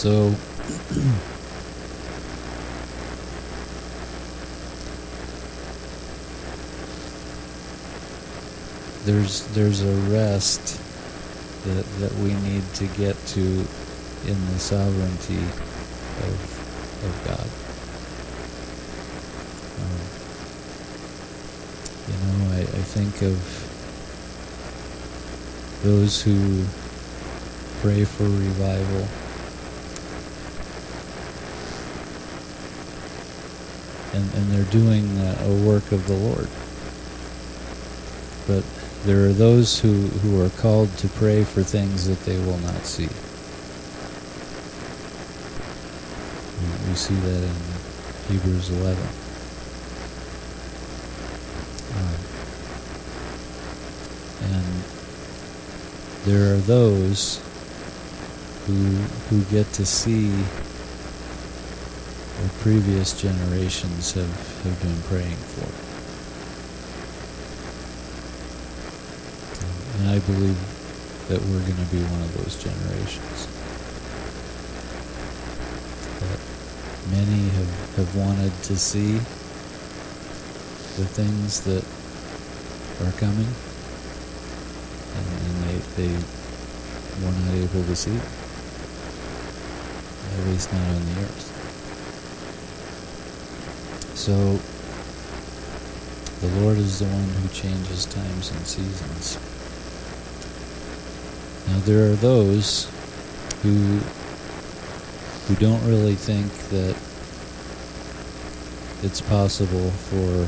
So, 0.00 0.30
there's 9.04 9.44
there's 9.48 9.82
a 9.82 9.92
rest 10.10 10.80
that 11.64 11.84
that 11.98 12.14
we 12.20 12.32
need 12.32 12.64
to 12.76 12.86
get 12.96 13.14
to 13.34 13.40
in 13.40 14.46
the 14.46 14.58
sovereignty 14.58 15.36
of 15.36 16.34
of 17.04 17.12
God. 17.26 17.48
Um, 19.84 20.00
you 22.08 22.16
know, 22.24 22.36
I, 22.56 22.60
I 22.60 22.82
think 22.88 23.20
of 23.20 23.36
those 25.82 26.22
who 26.22 26.64
pray 27.82 28.06
for 28.06 28.24
revival. 28.24 29.06
And, 34.12 34.34
and 34.34 34.50
they're 34.50 34.70
doing 34.72 35.06
a, 35.18 35.36
a 35.44 35.66
work 35.66 35.92
of 35.92 36.06
the 36.06 36.14
Lord. 36.14 36.48
But 38.46 38.64
there 39.04 39.26
are 39.26 39.32
those 39.32 39.80
who, 39.80 40.08
who 40.08 40.44
are 40.44 40.50
called 40.50 40.96
to 40.98 41.08
pray 41.08 41.44
for 41.44 41.62
things 41.62 42.06
that 42.06 42.20
they 42.24 42.38
will 42.38 42.58
not 42.58 42.84
see. 42.84 43.08
We, 46.88 46.94
see 46.96 47.14
that 47.14 47.42
in 47.44 47.56
Hebrews 48.28 48.70
11. 48.70 49.02
Um, 51.94 52.14
and 54.52 54.84
there 56.24 56.54
are 56.54 56.58
those 56.58 57.40
who 58.66 58.74
who 59.30 59.42
get 59.44 59.72
to 59.74 59.86
see 59.86 60.30
previous 62.60 63.18
generations 63.18 64.12
have, 64.12 64.28
have 64.64 64.82
been 64.82 65.00
praying 65.08 65.40
for. 65.56 65.64
And 69.96 70.10
I 70.10 70.18
believe 70.28 70.60
that 71.28 71.40
we're 71.40 71.64
going 71.64 71.80
to 71.80 71.90
be 71.90 72.04
one 72.12 72.20
of 72.20 72.36
those 72.36 72.62
generations. 72.62 73.48
That 76.20 76.40
many 77.16 77.48
have, 77.48 77.96
have 77.96 78.14
wanted 78.14 78.52
to 78.64 78.76
see 78.76 79.16
the 81.00 81.08
things 81.08 81.64
that 81.64 81.84
are 83.06 83.12
coming, 83.16 83.48
and, 85.16 85.26
and 85.48 85.64
they, 85.64 85.80
they 85.96 86.12
were 87.24 87.32
not 87.32 87.54
able 87.56 87.84
to 87.88 87.96
see, 87.96 88.20
at 90.36 90.46
least 90.52 90.70
not 90.74 90.84
on 90.88 91.06
the 91.06 91.22
earth. 91.22 91.59
So, 94.20 94.60
the 96.46 96.60
Lord 96.60 96.76
is 96.76 96.98
the 96.98 97.06
one 97.06 97.24
who 97.40 97.48
changes 97.48 98.04
times 98.04 98.50
and 98.50 98.66
seasons. 98.66 99.38
Now 101.66 101.78
there 101.86 102.12
are 102.12 102.16
those 102.16 102.84
who 103.62 103.70
who 105.48 105.54
don't 105.54 105.82
really 105.88 106.16
think 106.16 106.52
that 106.68 106.94
it's 109.02 109.22
possible 109.22 109.90
for 109.90 110.46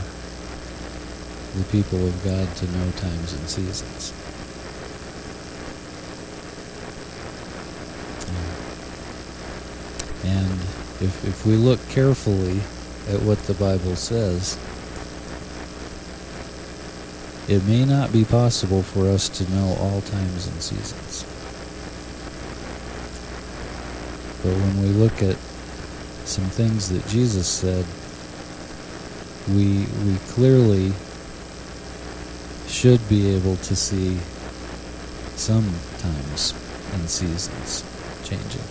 the 1.58 1.64
people 1.72 2.06
of 2.06 2.24
God 2.24 2.54
to 2.56 2.66
know 2.72 2.90
times 2.90 3.32
and 3.32 3.48
seasons. 3.48 4.12
And 10.26 10.60
if, 11.00 11.24
if 11.24 11.46
we 11.46 11.54
look 11.54 11.80
carefully 11.88 12.60
at 13.08 13.22
what 13.22 13.38
the 13.44 13.54
Bible 13.54 13.96
says, 13.96 14.58
it 17.48 17.64
may 17.66 17.84
not 17.84 18.12
be 18.12 18.24
possible 18.24 18.82
for 18.82 19.08
us 19.08 19.28
to 19.28 19.50
know 19.50 19.76
all 19.80 20.00
times 20.02 20.46
and 20.46 20.62
seasons. 20.62 21.24
But 24.42 24.54
when 24.54 24.82
we 24.82 24.88
look 24.88 25.22
at 25.22 25.36
some 26.24 26.44
things 26.44 26.88
that 26.90 27.06
Jesus 27.08 27.48
said, 27.48 27.84
we 29.48 29.86
we 30.04 30.16
clearly 30.28 30.92
should 32.68 33.06
be 33.08 33.34
able 33.34 33.56
to 33.56 33.76
see 33.76 34.18
some 35.36 35.68
times 35.98 36.54
and 36.92 37.08
seasons 37.10 37.84
changing. 38.24 38.61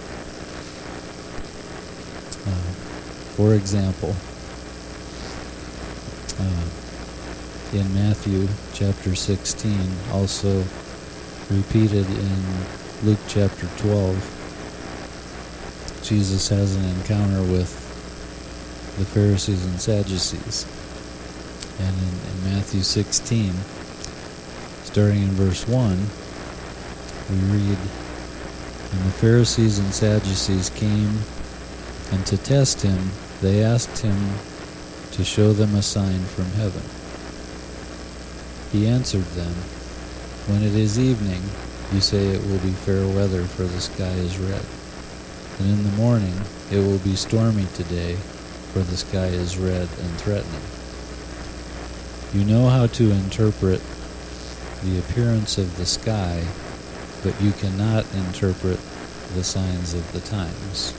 For 3.41 3.55
example, 3.55 4.15
uh, 6.39 6.65
in 7.75 7.91
Matthew 7.95 8.47
chapter 8.71 9.15
16, 9.15 9.73
also 10.11 10.63
repeated 11.49 12.05
in 12.05 12.43
Luke 13.01 13.17
chapter 13.27 13.65
12. 13.77 14.13
Jesus 16.03 16.49
has 16.49 16.75
an 16.75 16.85
encounter 16.85 17.41
with 17.51 17.73
the 18.99 19.05
Pharisees 19.05 19.65
and 19.65 19.81
Sadducees. 19.81 20.67
And 21.79 21.97
in, 21.97 22.13
in 22.29 22.43
Matthew 22.53 22.83
16, 22.83 23.53
starting 24.83 25.23
in 25.23 25.29
verse 25.29 25.67
1, 25.67 25.97
we 27.31 27.37
read, 27.57 27.79
And 28.91 29.01
the 29.01 29.17
Pharisees 29.17 29.79
and 29.79 29.91
Sadducees 29.91 30.69
came, 30.69 31.17
and 32.11 32.23
to 32.27 32.37
test 32.37 32.83
him, 32.83 33.09
they 33.41 33.63
asked 33.63 34.03
him 34.03 34.35
to 35.11 35.23
show 35.23 35.51
them 35.51 35.75
a 35.75 35.81
sign 35.81 36.21
from 36.25 36.45
heaven. 36.51 36.83
He 38.71 38.87
answered 38.87 39.25
them, 39.35 39.53
When 40.47 40.63
it 40.63 40.75
is 40.75 40.99
evening, 40.99 41.41
you 41.91 42.01
say 42.01 42.27
it 42.27 42.45
will 42.45 42.59
be 42.59 42.71
fair 42.71 43.05
weather, 43.05 43.43
for 43.43 43.63
the 43.63 43.81
sky 43.81 44.13
is 44.13 44.37
red. 44.37 44.63
And 45.59 45.69
in 45.69 45.83
the 45.83 45.97
morning, 45.97 46.39
it 46.71 46.77
will 46.77 46.99
be 46.99 47.15
stormy 47.15 47.65
today, 47.73 48.15
for 48.71 48.79
the 48.79 48.95
sky 48.95 49.27
is 49.27 49.57
red 49.57 49.89
and 49.99 50.11
threatening. 50.21 50.61
You 52.33 52.45
know 52.45 52.69
how 52.69 52.87
to 52.87 53.11
interpret 53.11 53.81
the 54.83 54.99
appearance 54.99 55.57
of 55.57 55.77
the 55.77 55.85
sky, 55.85 56.45
but 57.23 57.39
you 57.41 57.51
cannot 57.51 58.05
interpret 58.13 58.79
the 59.33 59.43
signs 59.43 59.93
of 59.93 60.11
the 60.13 60.21
times. 60.21 60.93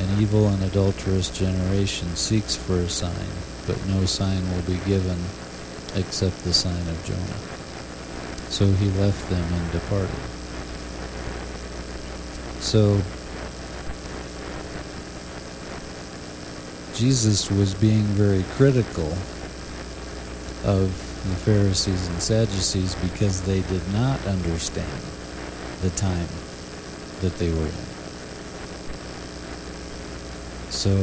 An 0.00 0.20
evil 0.20 0.48
and 0.48 0.62
adulterous 0.62 1.28
generation 1.30 2.16
seeks 2.16 2.56
for 2.56 2.76
a 2.76 2.88
sign, 2.88 3.28
but 3.66 3.76
no 3.86 4.06
sign 4.06 4.42
will 4.50 4.62
be 4.62 4.78
given 4.86 5.18
except 5.94 6.42
the 6.42 6.54
sign 6.54 6.88
of 6.88 7.04
Jonah. 7.04 8.50
So 8.50 8.66
he 8.66 8.90
left 8.98 9.28
them 9.28 9.44
and 9.52 9.72
departed. 9.72 10.10
So 12.60 13.00
Jesus 16.94 17.50
was 17.50 17.74
being 17.74 18.04
very 18.04 18.42
critical 18.56 19.12
of 20.64 20.92
the 21.28 21.36
Pharisees 21.36 22.08
and 22.08 22.22
Sadducees 22.22 22.94
because 22.96 23.42
they 23.42 23.60
did 23.62 23.92
not 23.92 24.24
understand 24.26 25.02
the 25.82 25.90
time 25.90 26.28
that 27.20 27.36
they 27.38 27.50
were 27.50 27.66
in. 27.66 27.99
So 30.80 30.96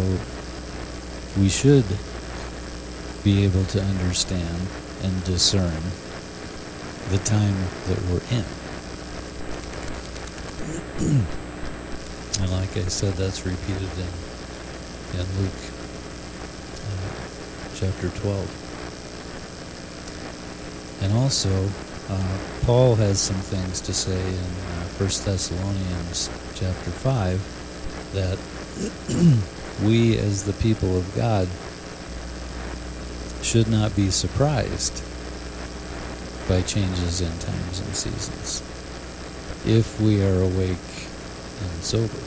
we 1.39 1.49
should 1.49 1.85
be 3.23 3.43
able 3.43 3.63
to 3.65 3.79
understand 3.79 4.67
and 5.03 5.23
discern 5.23 5.83
the 7.11 7.19
time 7.19 7.53
that 7.85 8.01
we're 8.09 8.25
in. 8.33 8.43
and 12.41 12.51
like 12.51 12.75
I 12.75 12.89
said, 12.89 13.13
that's 13.13 13.45
repeated 13.45 13.93
in, 14.01 14.09
in 15.13 15.27
Luke 15.37 15.61
uh, 16.89 17.13
chapter 17.75 18.09
12. 18.09 18.49
And 21.03 21.13
also, 21.13 21.69
uh, 22.09 22.37
Paul 22.65 22.95
has 22.95 23.21
some 23.21 23.35
things 23.35 23.79
to 23.81 23.93
say 23.93 24.19
in 24.19 24.33
uh, 24.33 24.89
1 24.97 25.07
Thessalonians 25.23 26.31
chapter 26.55 26.89
5 26.89 27.39
that 28.13 28.39
we 29.83 30.17
as 30.17 30.43
the 30.43 30.53
people 30.53 30.97
of 30.97 31.15
God 31.15 31.47
should 33.43 33.67
not 33.67 33.95
be 33.95 34.09
surprised 34.09 35.03
by 36.47 36.61
changes 36.61 37.21
in 37.21 37.31
times 37.39 37.79
and 37.79 37.95
seasons 37.95 38.61
if 39.65 39.99
we 39.99 40.21
are 40.23 40.41
awake 40.41 40.77
and 41.61 41.83
sober. 41.83 42.21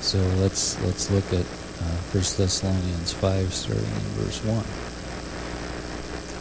So 0.00 0.18
let's 0.40 0.80
let's 0.82 1.10
look 1.10 1.26
at 1.32 1.44
uh, 1.44 1.98
1 2.12 2.22
Thessalonians 2.36 3.12
5 3.12 3.52
starting 3.52 3.84
in 3.84 4.10
verse 4.16 4.42
1. 4.44 4.64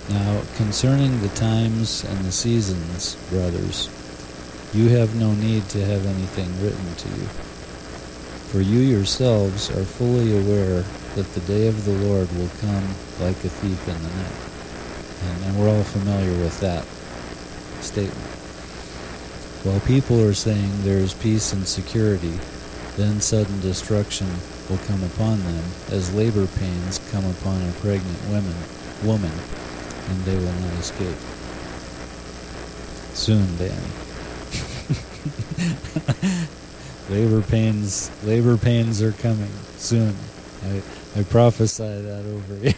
Now, 0.09 0.41
concerning 0.55 1.21
the 1.21 1.29
times 1.29 2.03
and 2.03 2.25
the 2.25 2.31
seasons, 2.31 3.15
brothers, 3.29 3.89
you 4.73 4.89
have 4.89 5.15
no 5.15 5.33
need 5.33 5.69
to 5.69 5.85
have 5.85 6.05
anything 6.05 6.49
written 6.63 6.95
to 6.95 7.09
you. 7.09 7.27
For 8.51 8.62
you 8.62 8.79
yourselves 8.79 9.69
are 9.69 9.85
fully 9.85 10.35
aware 10.35 10.81
that 11.13 11.33
the 11.35 11.41
day 11.41 11.67
of 11.67 11.85
the 11.85 11.93
Lord 12.07 12.31
will 12.31 12.49
come 12.59 12.83
like 13.19 13.38
a 13.45 13.49
thief 13.49 13.88
in 13.88 13.93
the 14.01 14.09
night. 14.09 14.49
And, 15.29 15.45
and 15.45 15.59
we're 15.59 15.69
all 15.69 15.83
familiar 15.83 16.31
with 16.41 16.59
that 16.59 16.83
statement. 17.83 18.25
While 19.63 19.79
people 19.81 20.19
are 20.25 20.33
saying 20.33 20.81
there 20.81 20.97
is 20.97 21.13
peace 21.13 21.53
and 21.53 21.67
security, 21.67 22.39
then 22.97 23.21
sudden 23.21 23.59
destruction 23.59 24.25
will 24.67 24.79
come 24.79 25.03
upon 25.03 25.43
them, 25.43 25.63
as 25.91 26.15
labor 26.15 26.47
pains 26.57 26.97
come 27.12 27.25
upon 27.29 27.62
a 27.62 27.71
pregnant 27.73 28.29
woman, 28.29 28.55
woman, 29.03 29.31
and 30.09 30.25
they 30.25 30.35
will 30.35 30.53
not 30.65 30.73
escape. 30.79 31.17
Soon, 33.13 33.45
Danny. 33.57 33.93
labor 37.10 37.41
pains, 37.41 38.12
labor 38.24 38.58
pains 38.58 39.02
are 39.02 39.12
coming 39.13 39.52
soon. 39.78 40.15
I, 40.65 40.82
I 41.19 41.24
prophesy 41.24 41.84
that 41.84 42.26
over 42.26 42.56
you. 42.56 42.74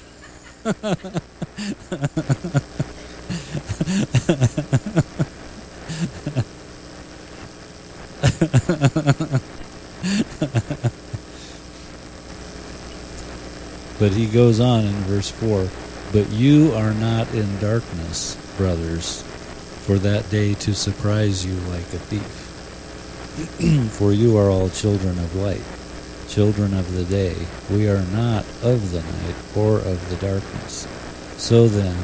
but 14.00 14.12
he 14.13 14.28
goes 14.28 14.60
on 14.60 14.86
in 14.86 14.94
verse 15.04 15.30
4 15.30 15.67
But 16.13 16.30
you 16.30 16.72
are 16.74 16.94
not 16.94 17.34
in 17.34 17.60
darkness, 17.60 18.36
brothers, 18.58 19.24
for 19.86 19.98
that 20.00 20.30
day 20.30 20.54
to 20.56 20.74
surprise 20.74 21.46
you 21.46 21.54
like 21.70 21.82
a 21.94 22.00
thief. 22.00 22.40
for 23.91 24.12
you 24.12 24.38
are 24.38 24.50
all 24.50 24.70
children 24.70 25.17
of 25.20 25.36
light, 25.36 25.63
children 26.28 26.74
of 26.74 26.94
the 26.94 27.06
day. 27.06 27.36
We 27.70 27.88
are 27.88 28.04
not 28.08 28.46
of 28.62 28.91
the 28.91 29.02
night 29.02 29.36
or 29.56 29.78
of 29.78 30.10
the 30.10 30.17
darkness. 30.17 30.88
So 31.38 31.67
then, 31.67 31.98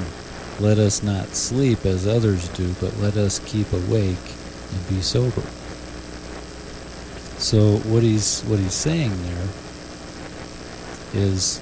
let 0.60 0.78
us 0.80 1.04
not 1.04 1.36
sleep 1.36 1.86
as 1.86 2.08
others 2.08 2.48
do, 2.50 2.74
but 2.80 2.98
let 2.98 3.18
us 3.18 3.40
keep 3.40 3.72
awake 3.74 4.18
and 4.72 4.90
be 4.90 5.02
sober. 5.02 5.44
So 7.38 7.78
what 7.90 8.04
he's 8.04 8.42
what 8.42 8.60
he's 8.60 8.74
saying 8.74 9.12
there 9.24 9.48
is 11.14 11.62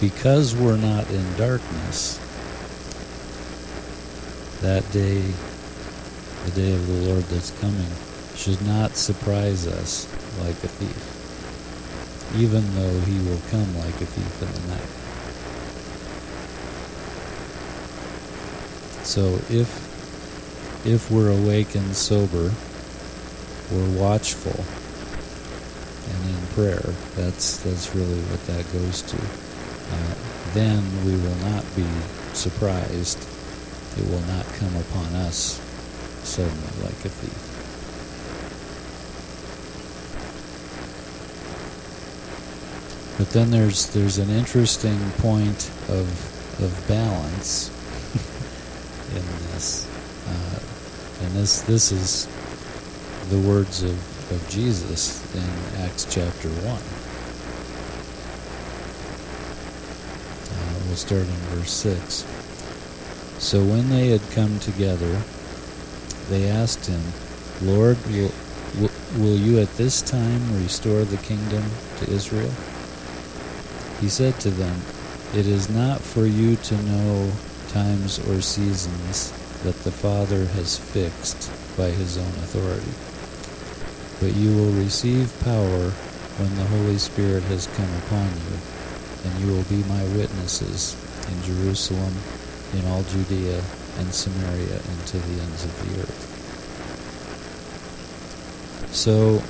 because 0.00 0.54
we're 0.54 0.76
not 0.76 1.10
in 1.10 1.36
darkness, 1.36 2.18
that 4.60 4.90
day, 4.92 5.20
the 6.44 6.50
day 6.52 6.74
of 6.74 6.86
the 6.86 7.08
Lord 7.08 7.24
that's 7.24 7.50
coming, 7.60 7.90
should 8.36 8.60
not 8.66 8.94
surprise 8.94 9.66
us 9.66 10.06
like 10.40 10.62
a 10.62 10.68
thief, 10.68 12.36
even 12.36 12.62
though 12.74 13.00
he 13.00 13.18
will 13.28 13.40
come 13.50 13.76
like 13.78 14.00
a 14.00 14.06
thief 14.06 14.42
in 14.42 14.52
the 14.52 14.68
night. 14.74 15.06
So 19.06 19.40
if 19.48 19.86
if 20.84 21.10
we're 21.10 21.30
awake 21.30 21.74
and 21.74 21.96
sober, 21.96 22.52
we're 23.72 23.98
watchful 23.98 24.64
and 26.12 26.30
in 26.30 26.46
prayer. 26.48 26.94
That's 27.16 27.58
that's 27.58 27.94
really 27.94 28.20
what 28.30 28.44
that 28.46 28.70
goes 28.72 29.02
to. 29.02 29.16
Uh, 29.16 30.14
then 30.52 30.82
we 31.04 31.12
will 31.12 31.36
not 31.50 31.64
be 31.74 31.86
surprised. 32.34 33.18
It 33.96 34.04
will 34.10 34.26
not 34.28 34.44
come 34.54 34.76
upon 34.76 35.14
us 35.14 35.60
suddenly 36.22 36.84
like 36.84 37.04
a 37.04 37.08
thief. 37.08 37.55
But 43.18 43.30
then 43.30 43.50
there's 43.50 43.86
there's 43.90 44.18
an 44.18 44.30
interesting 44.30 44.98
point 45.18 45.70
of 45.88 46.08
of 46.62 46.84
balance 46.88 47.70
in 49.16 49.24
this, 49.52 49.86
uh, 50.28 51.24
and 51.24 51.34
this 51.34 51.62
this 51.62 51.92
is 51.92 52.28
the 53.30 53.38
words 53.38 53.82
of 53.82 54.16
of 54.30 54.48
Jesus 54.48 55.22
in 55.34 55.82
Acts 55.82 56.04
chapter 56.10 56.48
1. 56.48 56.66
Uh, 60.50 60.78
we'll 60.86 60.96
start 60.96 61.22
in 61.22 61.36
verse 61.54 61.70
6. 61.70 62.26
So 63.38 63.62
when 63.62 63.88
they 63.90 64.08
had 64.08 64.22
come 64.32 64.58
together, 64.58 65.22
they 66.28 66.48
asked 66.48 66.86
him, 66.86 67.02
Lord, 67.62 67.98
will, 68.06 68.32
will 69.18 69.36
you 69.36 69.60
at 69.60 69.72
this 69.76 70.02
time 70.02 70.60
restore 70.60 71.04
the 71.04 71.18
kingdom 71.18 71.62
to 71.98 72.10
Israel? 72.10 72.52
He 74.00 74.08
said 74.08 74.38
to 74.40 74.50
them, 74.50 74.80
It 75.34 75.46
is 75.46 75.68
not 75.68 76.00
for 76.00 76.26
you 76.26 76.56
to 76.56 76.82
know 76.82 77.32
times 77.68 78.18
or 78.28 78.40
seasons 78.40 79.32
that 79.62 79.76
the 79.84 79.90
Father 79.90 80.44
has 80.46 80.78
fixed 80.78 81.50
by 81.76 81.90
his 81.90 82.16
own 82.18 82.34
authority 82.44 82.92
but 84.20 84.34
you 84.34 84.54
will 84.56 84.72
receive 84.72 85.32
power 85.44 85.90
when 86.40 86.54
the 86.56 86.64
Holy 86.64 86.98
Spirit 86.98 87.42
has 87.44 87.66
come 87.68 87.92
upon 88.06 88.28
you, 88.28 88.56
and 89.24 89.40
you 89.40 89.52
will 89.52 89.64
be 89.64 89.82
my 89.88 90.02
witnesses 90.16 90.96
in 91.28 91.42
Jerusalem, 91.42 92.14
in 92.74 92.86
all 92.86 93.02
Judea 93.04 93.62
and 93.98 94.12
Samaria, 94.12 94.80
and 94.80 95.06
to 95.06 95.18
the 95.18 95.42
ends 95.42 95.64
of 95.64 95.76
the 95.84 96.00
earth. 96.00 96.32
So, 98.92 99.42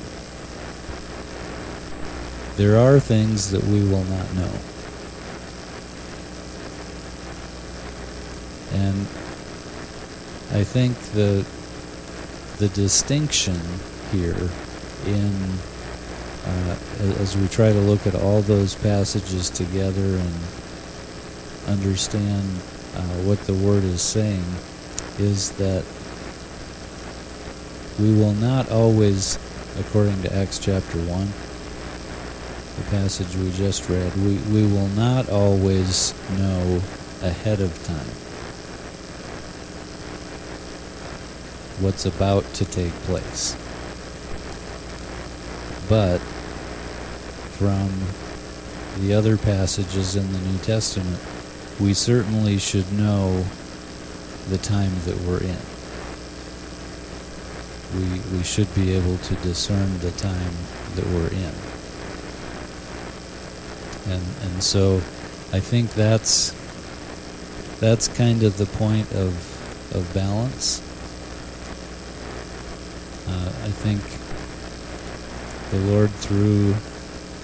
there 2.57 2.79
are 2.79 2.99
things 2.99 3.51
that 3.51 3.63
we 3.65 3.81
will 3.83 4.05
not 4.05 4.35
know. 4.35 4.51
And 8.73 9.07
I 10.53 10.65
think 10.65 10.97
the 11.13 11.47
the 12.59 12.69
distinction 12.69 13.61
here 14.11 14.49
in 15.07 15.33
uh, 16.47 16.77
as 17.21 17.37
we 17.37 17.47
try 17.49 17.73
to 17.73 17.81
look 17.81 18.07
at 18.07 18.15
all 18.15 18.41
those 18.41 18.75
passages 18.75 19.51
together 19.51 20.17
and 20.17 20.35
understand 21.67 22.45
uh, 22.95 23.03
what 23.25 23.39
the 23.41 23.53
word 23.53 23.85
is 23.85 24.01
saying 24.01 24.45
is 25.19 25.51
that 25.53 25.85
we 27.99 28.15
will 28.15 28.35
not 28.35 28.71
always 28.71 29.39
according 29.79 30.23
to 30.23 30.35
acts 30.35 30.59
chapter 30.59 30.99
1 30.99 31.46
the 32.77 32.91
passage 32.91 33.35
we 33.37 33.51
just 33.53 33.89
read 33.89 34.15
we, 34.17 34.37
we 34.53 34.63
will 34.63 34.89
not 34.89 35.29
always 35.29 36.15
know 36.39 36.81
ahead 37.23 37.61
of 37.61 37.73
time 37.85 38.07
what's 41.83 42.07
about 42.07 42.45
to 42.55 42.65
take 42.65 42.93
place 43.05 43.57
but 45.89 46.21
from 47.57 47.91
the 49.01 49.15
other 49.15 49.37
passages 49.37 50.17
in 50.17 50.33
the 50.33 50.39
New 50.39 50.59
Testament, 50.59 51.21
we 51.81 51.93
certainly 51.95 52.59
should 52.59 52.91
know 52.93 53.45
the 54.49 54.59
time 54.59 54.93
that 55.05 55.17
we're 55.23 55.43
in. 55.43 55.59
We, 57.95 58.39
we 58.39 58.43
should 58.43 58.75
be 58.75 58.95
able 58.95 59.19
to 59.19 59.35
discern 59.37 59.99
the 60.01 60.11
time 60.13 60.53
that 60.95 61.07
we're 61.07 61.29
in. 61.29 61.53
And, 64.09 64.23
and 64.43 64.63
so 64.63 64.97
I 65.53 65.61
think 65.61 65.93
that's, 65.95 66.53
that's 67.81 68.09
kind 68.09 68.43
of 68.43 68.57
the 68.59 68.67
point 68.67 69.11
of, 69.13 69.35
of 69.95 70.13
balance. 70.15 70.81
Uh, 73.29 73.53
I 73.65 73.71
think 73.71 74.01
the 75.71 75.79
Lord 75.91 76.11
through 76.11 76.75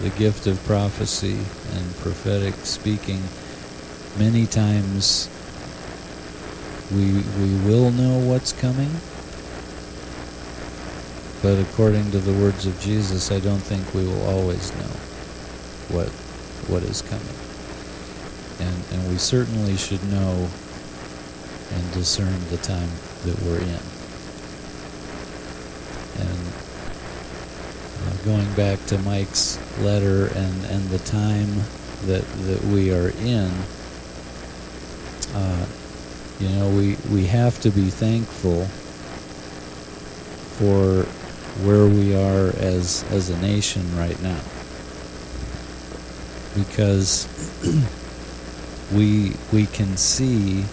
the 0.01 0.11
gift 0.17 0.47
of 0.47 0.63
prophecy 0.65 1.39
and 1.75 1.97
prophetic 1.97 2.55
speaking 2.55 3.23
many 4.19 4.47
times 4.47 5.29
we 6.93 7.13
we 7.41 7.55
will 7.67 7.91
know 7.91 8.19
what's 8.19 8.53
coming 8.53 8.91
but 11.43 11.59
according 11.59 12.11
to 12.13 12.19
the 12.19 12.33
words 12.33 12.67
of 12.67 12.79
Jesus 12.81 13.33
I 13.33 13.41
don't 13.41 13.63
think 13.63 13.93
we 13.95 14.05
will 14.05 14.27
always 14.27 14.73
know 14.77 15.12
what 16.73 16.83
is 16.85 17.03
coming. 17.03 17.37
And 18.59 18.85
and 18.93 19.11
we 19.13 19.19
certainly 19.19 19.77
should 19.77 20.03
know 20.11 20.49
and 21.73 21.93
discern 21.93 22.39
the 22.51 22.57
time 22.59 22.89
that 23.25 23.39
we're 23.43 23.61
in. 23.61 23.83
And 26.21 26.53
going 28.25 28.55
back 28.55 28.85
to 28.87 28.99
Mike's 28.99 29.59
letter 29.81 30.27
and, 30.29 30.65
and 30.67 30.89
the 30.91 30.99
time 31.01 31.65
that 32.07 32.25
that 32.47 32.65
we 32.65 32.93
are 32.93 33.11
in, 33.21 33.51
uh, 35.35 35.67
You 36.41 36.49
know, 36.49 36.69
we, 36.71 36.97
we 37.11 37.27
have 37.27 37.61
to 37.61 37.71
be 37.71 37.91
thankful 37.91 38.67
for 40.59 41.05
where 41.65 41.87
we 41.87 42.15
are 42.17 42.49
as 42.57 43.05
as 43.11 43.31
a 43.31 43.39
nation 43.41 43.83
right 43.97 44.21
now 44.23 44.41
because 46.55 47.29
we 48.93 49.33
we 49.53 49.67
can 49.67 49.97
see 49.97 50.65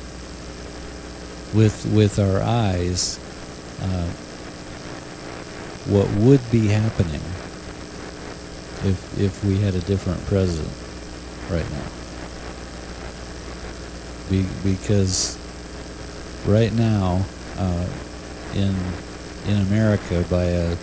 with 1.53 1.85
with 1.93 2.19
our 2.19 2.41
eyes 2.41 3.19
uh, 3.81 4.07
what 5.91 6.09
would 6.15 6.41
be 6.51 6.67
happening 6.67 7.21
if 8.83 9.19
if 9.19 9.43
we 9.43 9.57
had 9.57 9.75
a 9.75 9.81
different 9.81 10.23
president 10.25 10.73
right 11.49 11.69
now. 11.71 11.87
Be, 14.29 14.45
because 14.63 15.37
right 16.45 16.73
now 16.73 17.25
uh, 17.57 17.87
in 18.53 18.75
in 19.47 19.61
America 19.61 20.23
by 20.29 20.43
a 20.43 20.77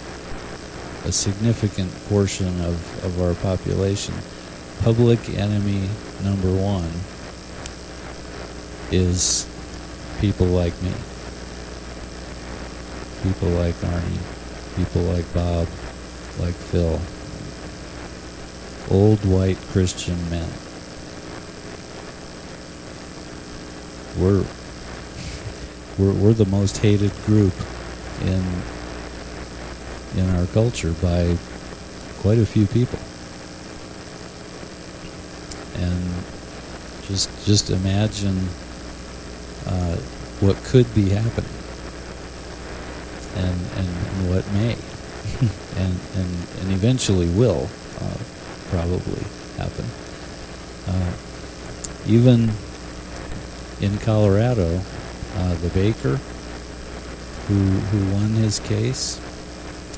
a 1.05 1.13
significant 1.13 1.93
portion 2.09 2.61
of, 2.63 3.05
of 3.05 3.21
our 3.21 3.35
population 3.35 4.15
public 4.83 5.29
enemy 5.31 5.89
number 6.23 6.53
one 6.53 6.91
is 8.91 9.47
people 10.21 10.47
like 10.47 10.81
me. 10.83 10.93
People 13.23 13.49
like 13.49 13.75
Arnie. 13.77 14.77
People 14.77 15.03
like 15.03 15.33
Bob. 15.35 15.67
Like 16.39 16.55
Phil. 16.55 17.01
Old 18.91 19.25
white 19.25 19.59
Christian 19.73 20.19
men. 20.31 20.49
We're 24.19 24.45
we're, 25.99 26.13
we're 26.13 26.35
the 26.35 26.47
most 26.47 26.79
hated 26.79 27.13
group 27.25 27.55
in 28.23 28.45
in 30.17 30.29
our 30.37 30.47
culture 30.47 30.93
by 31.03 31.37
quite 32.21 32.39
a 32.39 32.47
few 32.47 32.67
people. 32.67 32.99
And 35.77 36.25
just 37.07 37.31
just 37.47 37.71
imagine 37.71 38.39
uh, 39.67 39.97
what 40.41 40.57
could 40.65 40.93
be 40.95 41.09
happening, 41.11 41.51
and 43.37 43.61
and, 43.77 44.31
what 44.31 44.45
may, 44.53 44.77
and 45.83 45.95
and 46.17 46.33
and 46.61 46.73
eventually 46.73 47.29
will 47.29 47.69
uh, 48.01 48.19
probably 48.71 49.23
happen. 49.57 49.85
Uh, 50.89 51.13
even 52.07 52.51
in 53.81 53.99
Colorado, 53.99 54.81
uh, 55.37 55.55
the 55.57 55.69
baker 55.71 56.19
who 57.49 57.55
who 57.55 58.15
won 58.15 58.31
his 58.31 58.59
case. 58.61 59.21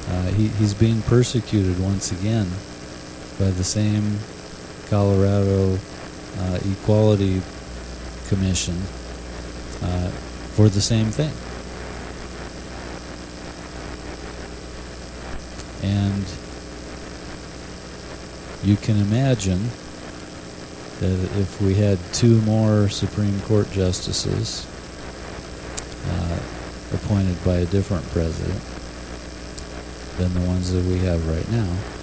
Uh, 0.09 0.23
he, 0.33 0.49
he's 0.49 0.73
being 0.73 1.03
persecuted 1.03 1.79
once 1.79 2.13
again 2.13 2.49
by 3.39 3.51
the 3.51 3.65
same 3.65 4.19
Colorado 4.89 5.79
uh, 6.39 6.59
Equality 6.73 7.43
Commission 8.29 8.77
uh, 9.83 10.11
for 10.55 10.69
the 10.69 10.81
same 10.81 11.07
thing. 11.07 11.33
And 15.83 16.25
you 18.65 18.77
can 18.77 18.97
imagine 18.97 19.69
that 21.01 21.39
if 21.39 21.61
we 21.61 21.75
had 21.75 21.99
two 22.13 22.41
more 22.43 22.89
Supreme 22.89 23.41
Court 23.43 23.71
justices, 23.71 24.67
uh, 26.07 26.39
appointed 26.93 27.43
by 27.45 27.57
a 27.57 27.67
different 27.67 28.05
president 28.11 28.61
than 30.17 30.35
the 30.35 30.49
ones 30.49 30.73
that 30.73 30.85
we 30.85 30.99
have 30.99 31.29
right 31.29 31.49
now. 31.51 31.98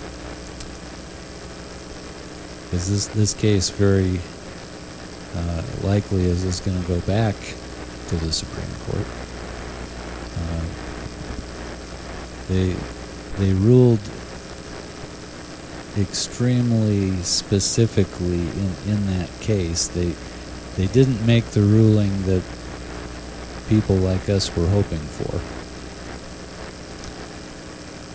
Is 2.76 2.90
this 2.90 3.08
this 3.08 3.34
case 3.34 3.70
very 3.70 4.20
uh, 5.34 5.64
likely 5.82 6.26
is 6.26 6.44
this 6.44 6.60
going 6.60 6.80
to 6.80 6.86
go 6.90 7.00
back 7.08 7.34
to 8.10 8.16
the 8.18 8.34
Supreme 8.34 8.68
Court? 8.84 9.08
Uh, 10.36 10.66
they 12.50 12.76
they 13.38 13.54
ruled 13.54 14.02
extremely 15.98 17.16
specifically 17.24 18.42
in, 18.42 18.76
in 18.88 19.08
that 19.18 19.30
case. 19.40 19.88
They 19.88 20.14
they 20.76 20.88
didn't 20.88 21.26
make 21.26 21.46
the 21.46 21.62
ruling 21.62 22.24
that 22.24 22.44
people 23.70 23.96
like 23.96 24.28
us 24.28 24.54
were 24.54 24.68
hoping 24.68 25.00
for. 25.00 25.40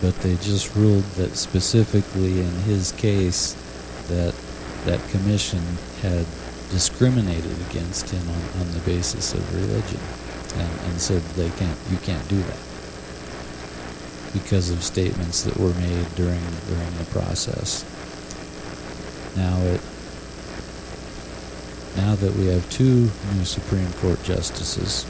But 0.05 0.15
they 0.21 0.35
just 0.35 0.75
ruled 0.75 1.05
that 1.15 1.35
specifically 1.35 2.41
in 2.41 2.51
his 2.61 2.91
case 2.91 3.55
that 4.07 4.35
that 4.85 4.99
commission 5.09 5.61
had 6.01 6.25
discriminated 6.71 7.51
against 7.69 8.09
him 8.09 8.27
on, 8.29 8.61
on 8.61 8.71
the 8.73 8.79
basis 8.79 9.33
of 9.33 9.55
religion 9.55 9.99
and, 10.57 10.79
and 10.89 11.01
said 11.01 11.21
they 11.35 11.49
can't 11.51 11.77
you 11.91 11.97
can't 11.97 12.27
do 12.29 12.37
that 12.37 12.59
because 14.33 14.69
of 14.69 14.81
statements 14.81 15.43
that 15.43 15.55
were 15.57 15.73
made 15.75 16.15
during 16.15 16.41
during 16.67 16.91
the 16.97 17.05
process. 17.11 17.83
Now 19.35 19.57
it 19.59 19.81
now 21.97 22.15
that 22.15 22.33
we 22.35 22.47
have 22.47 22.67
two 22.69 23.11
new 23.35 23.45
Supreme 23.45 23.91
Court 23.93 24.23
justices, 24.23 25.03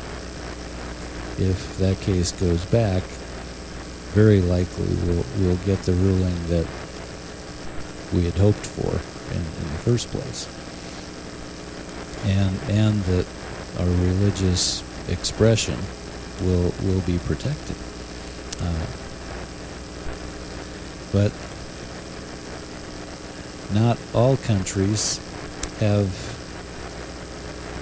if 1.40 1.78
that 1.78 2.00
case 2.02 2.32
goes 2.32 2.66
back, 2.66 3.04
very 4.14 4.42
likely 4.42 4.88
we'll, 5.06 5.26
we'll 5.40 5.58
get 5.58 5.80
the 5.84 5.94
ruling 5.94 6.36
that 6.48 6.68
we 8.12 8.26
had 8.26 8.34
hoped 8.34 8.66
for 8.66 9.21
in, 9.32 9.38
in 9.38 9.72
the 9.72 9.80
first 9.84 10.10
place. 10.10 10.48
And, 12.26 12.56
and 12.70 13.02
that 13.04 13.26
our 13.80 13.88
religious 13.88 14.84
expression 15.10 15.78
will, 16.42 16.74
will 16.84 17.02
be 17.02 17.18
protected. 17.20 17.76
Uh, 18.62 18.86
but 21.12 21.32
not 23.74 23.98
all 24.14 24.38
countries 24.38 25.20
have 25.80 26.08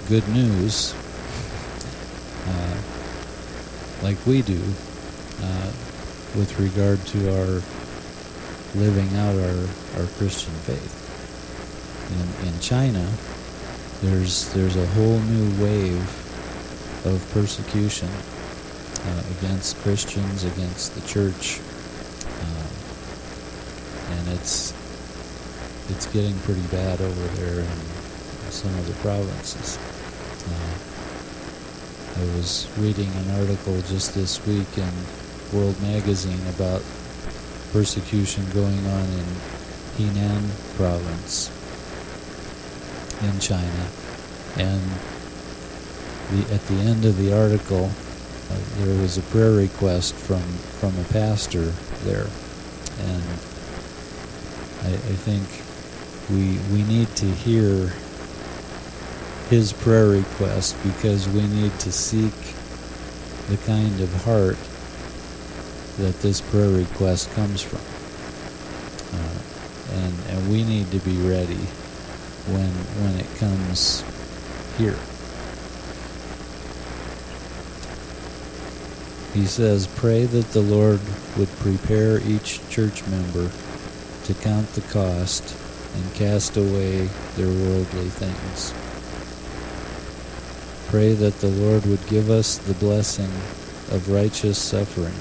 good 0.07 0.27
news 0.29 0.93
uh, 2.47 2.77
like 4.01 4.17
we 4.25 4.41
do 4.41 4.61
uh, 5.41 5.71
with 6.35 6.59
regard 6.59 7.03
to 7.05 7.29
our 7.29 7.61
living 8.75 9.15
out 9.17 9.35
our, 9.35 10.01
our 10.01 10.07
Christian 10.17 10.53
faith. 10.53 11.08
In, 12.09 12.47
in 12.47 12.59
China, 12.59 13.07
there's 14.01 14.51
there's 14.53 14.75
a 14.75 14.85
whole 14.87 15.19
new 15.19 15.63
wave 15.63 16.07
of 17.05 17.29
persecution 17.33 18.09
uh, 19.05 19.23
against 19.37 19.77
Christians, 19.77 20.43
against 20.43 20.95
the 20.95 21.01
church, 21.07 21.59
uh, 22.41 22.67
and 24.15 24.29
it's 24.29 24.73
it's 25.89 26.05
getting 26.07 26.37
pretty 26.39 26.65
bad 26.67 27.01
over 27.01 27.27
there 27.35 27.59
in 27.59 27.77
some 28.49 28.73
of 28.79 28.87
the 28.87 28.93
provinces. 29.01 29.77
Uh, 30.47 30.89
I 32.21 32.37
was 32.37 32.67
reading 32.77 33.11
an 33.11 33.39
article 33.39 33.81
just 33.83 34.13
this 34.13 34.45
week 34.47 34.77
in 34.77 34.91
World 35.53 35.79
Magazine 35.81 36.41
about 36.47 36.81
persecution 37.71 38.45
going 38.51 38.85
on 38.87 39.05
in 39.05 39.25
Henan 39.97 40.75
province 40.75 41.51
in 43.21 43.39
China. 43.39 43.87
And 44.57 44.81
the, 46.31 46.53
at 46.53 46.61
the 46.67 46.75
end 46.75 47.05
of 47.05 47.17
the 47.17 47.37
article, 47.37 47.85
uh, 48.49 48.57
there 48.77 49.01
was 49.01 49.17
a 49.17 49.21
prayer 49.23 49.51
request 49.51 50.13
from, 50.15 50.41
from 50.79 50.97
a 50.99 51.03
pastor 51.05 51.65
there. 52.03 52.27
And 52.99 53.23
I, 54.83 54.93
I 54.93 55.15
think 55.25 55.43
we, 56.29 56.57
we 56.73 56.83
need 56.83 57.07
to 57.17 57.25
hear 57.25 57.91
his 59.49 59.73
prayer 59.73 60.07
request 60.07 60.75
because 60.83 61.27
we 61.29 61.45
need 61.47 61.77
to 61.79 61.91
seek 61.91 62.33
the 63.49 63.57
kind 63.65 63.99
of 63.99 64.13
heart 64.23 64.57
that 65.97 66.21
this 66.21 66.39
prayer 66.39 66.69
request 66.69 67.31
comes 67.33 67.61
from. 67.61 67.81
Uh, 69.19 70.01
and, 70.01 70.13
and 70.29 70.51
we 70.51 70.63
need 70.63 70.91
to 70.91 70.99
be 70.99 71.17
ready 71.17 71.57
when, 72.47 72.69
when 73.03 73.19
it 73.19 73.27
comes 73.37 74.03
here. 74.77 74.97
He 79.33 79.45
says, 79.45 79.87
Pray 79.87 80.25
that 80.25 80.51
the 80.51 80.61
Lord 80.61 80.99
would 81.37 81.49
prepare 81.57 82.19
each 82.21 82.67
church 82.69 83.05
member 83.07 83.51
to 84.23 84.33
count 84.35 84.67
the 84.73 84.81
cost 84.93 85.55
and 85.95 86.13
cast 86.13 86.57
away 86.57 87.07
their 87.35 87.47
worldly 87.47 88.09
things 88.09 88.73
Pray 90.89 91.13
that 91.13 91.39
the 91.39 91.49
Lord 91.49 91.85
would 91.85 92.03
give 92.07 92.31
us 92.31 92.57
the 92.57 92.73
blessing 92.73 93.29
of 93.95 94.09
righteous 94.09 94.57
suffering 94.57 95.13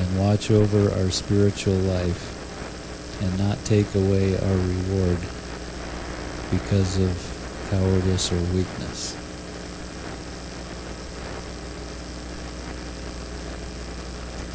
and 0.00 0.18
watch 0.18 0.50
over 0.50 0.90
our 0.98 1.12
spiritual 1.12 1.74
life 1.74 3.22
and 3.22 3.38
not 3.38 3.64
take 3.64 3.94
away 3.94 4.36
our 4.36 4.56
reward 4.56 5.18
because 6.50 6.98
of 6.98 7.10
cowardice 7.70 8.32
or 8.32 8.40
weakness. 8.54 9.14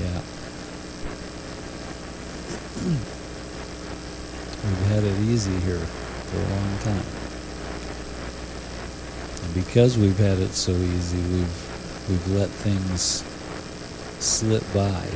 Yeah. 0.01 0.21
We've 4.63 4.87
had 4.87 5.03
it 5.03 5.19
easy 5.29 5.59
here 5.59 5.79
for 5.79 6.37
a 6.37 6.47
long 6.55 6.77
time. 6.79 7.05
And 9.43 9.53
because 9.53 9.97
we've 9.97 10.17
had 10.17 10.39
it 10.39 10.53
so 10.53 10.71
easy, 10.71 11.17
we've 11.17 12.09
we've 12.09 12.27
let 12.31 12.49
things 12.49 13.23
slip 14.23 14.63
by 14.73 15.07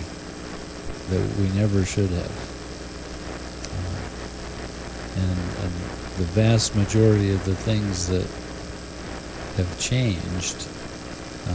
that 1.10 1.38
we 1.38 1.50
never 1.58 1.86
should 1.86 2.10
have. 2.10 2.38
Uh, 3.72 4.00
and, 5.22 5.40
and 5.64 5.87
the 6.18 6.24
vast 6.34 6.76
majority 6.76 7.32
of 7.32 7.46
the 7.46 7.56
things 7.56 8.08
that 8.08 8.26
have 9.58 9.80
changed 9.80 10.68
uh, 11.46 11.54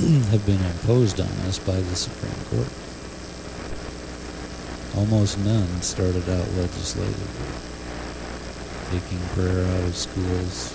have 0.32 0.44
been 0.46 0.60
imposed 0.60 1.20
on 1.20 1.28
us 1.44 1.58
by 1.58 1.76
the 1.76 1.94
Supreme 1.96 2.32
Court. 2.48 2.68
Almost 4.96 5.38
none 5.44 5.68
started 5.82 6.26
out 6.30 6.48
legislatively. 6.56 7.52
Taking 8.88 9.20
prayer 9.36 9.66
out 9.68 9.84
of 9.84 9.94
schools, 9.94 10.74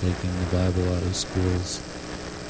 taking 0.00 0.32
the 0.40 0.56
Bible 0.56 0.88
out 0.96 1.02
of 1.02 1.14
schools, 1.14 1.84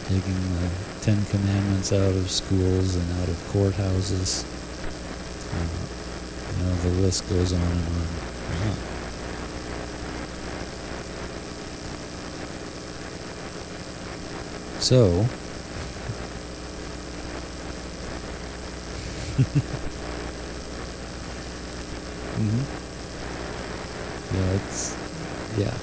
taking 0.06 0.38
the 0.62 0.70
Ten 1.02 1.24
Commandments 1.26 1.92
out 1.92 2.14
of 2.14 2.30
schools 2.30 2.94
and 2.94 3.20
out 3.20 3.28
of 3.28 3.36
courthouses. 3.50 4.46
Uh, 5.50 6.56
you 6.56 6.64
know, 6.64 6.74
the 6.76 7.02
list 7.02 7.28
goes 7.28 7.52
on 7.52 7.60
and 7.60 7.88
on 7.88 8.06
and 8.52 8.70
on. 8.70 8.94
So, 14.84 14.98
hmm 22.36 22.60
Yeah, 24.34 24.50
it's 24.60 24.92
yeah. 25.56 25.72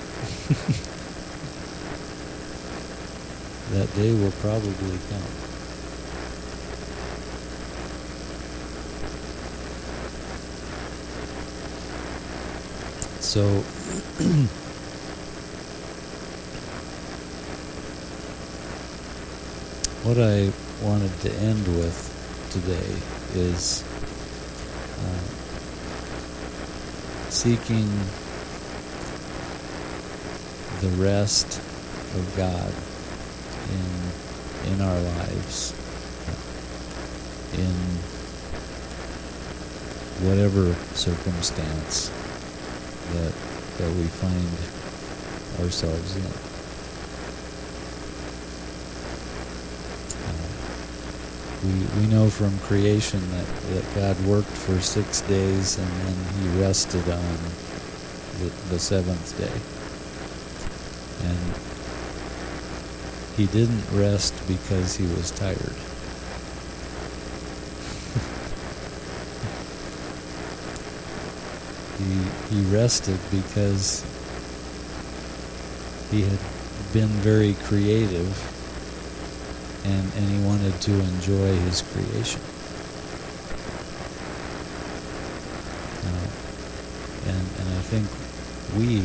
that 3.71 3.89
day 3.95 4.13
will 4.13 4.31
probably 4.33 4.99
come. 5.09 5.31
So 13.19 13.63
what 20.03 20.17
I 20.17 20.51
wanted 20.83 21.13
to 21.21 21.31
end 21.45 21.67
with 21.77 22.09
today 22.49 23.39
is 23.39 23.83
uh, 24.97 25.21
seeking 27.29 27.87
the 30.81 30.89
rest 30.97 31.59
of 32.17 32.33
God 32.35 32.73
in 33.69 34.73
in 34.73 34.81
our 34.81 34.99
lives 34.99 35.73
in 37.53 37.75
whatever 40.27 40.73
circumstance 40.95 42.09
that 43.13 43.33
that 43.77 43.91
we 43.95 44.05
find 44.05 44.49
ourselves 45.63 46.15
in. 46.15 46.50
We, 51.63 51.71
we 51.99 52.07
know 52.07 52.29
from 52.29 52.57
creation 52.59 53.21
that, 53.31 53.45
that 53.45 53.85
God 53.95 54.19
worked 54.25 54.49
for 54.49 54.81
six 54.81 55.21
days 55.21 55.77
and 55.77 55.87
then 55.87 56.17
he 56.41 56.49
rested 56.61 57.07
on 57.07 57.37
the, 58.39 58.51
the 58.69 58.79
seventh 58.79 59.37
day. 59.37 59.61
And 61.27 61.39
he 63.37 63.45
didn't 63.45 63.83
rest 63.93 64.33
because 64.47 64.95
he 64.95 65.05
was 65.05 65.29
tired. 65.31 65.57
he, 71.99 72.23
he 72.55 72.61
rested 72.75 73.19
because 73.29 74.03
he 76.09 76.23
had 76.23 76.39
been 76.91 77.21
very 77.21 77.53
creative 77.65 78.60
and, 79.83 80.13
and 80.15 80.29
he 80.29 80.39
wanted 80.45 80.79
to 80.81 80.91
enjoy 80.91 81.55
his 81.65 81.81
creation. 81.81 82.41
Uh, 86.05 86.27
and, 87.29 87.43
and 87.59 87.67
I 87.69 87.81
think 87.89 88.07
we, 88.77 89.01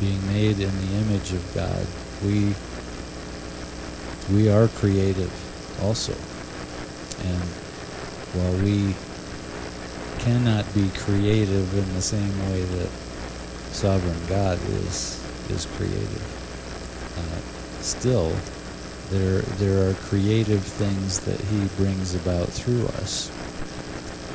being 0.00 0.24
made 0.28 0.60
in 0.60 0.70
the 0.86 0.96
image 0.96 1.32
of 1.32 1.54
God, 1.54 1.86
we 2.24 2.54
we 4.32 4.48
are 4.48 4.68
creative 4.68 5.32
also. 5.82 6.12
And 7.26 7.42
while 8.32 8.54
we 8.62 8.94
cannot 10.20 10.72
be 10.72 10.88
creative 10.90 11.76
in 11.76 11.94
the 11.94 12.02
same 12.02 12.38
way 12.50 12.62
that 12.62 12.88
sovereign 13.72 14.20
God 14.28 14.58
is 14.84 15.18
is 15.50 15.66
creative, 15.76 16.22
uh, 17.18 17.82
still 17.82 18.32
there, 19.10 19.42
there 19.58 19.90
are 19.90 19.94
creative 19.94 20.62
things 20.62 21.20
that 21.20 21.40
He 21.40 21.66
brings 21.76 22.14
about 22.14 22.48
through 22.48 22.86
us. 23.02 23.30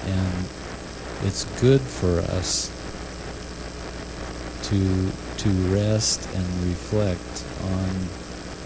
And 0.05 0.45
it's 1.25 1.45
good 1.61 1.81
for 1.81 2.19
us 2.35 2.69
to, 4.63 5.11
to 5.37 5.49
rest 5.73 6.27
and 6.35 6.45
reflect 6.67 7.45
on 7.63 7.89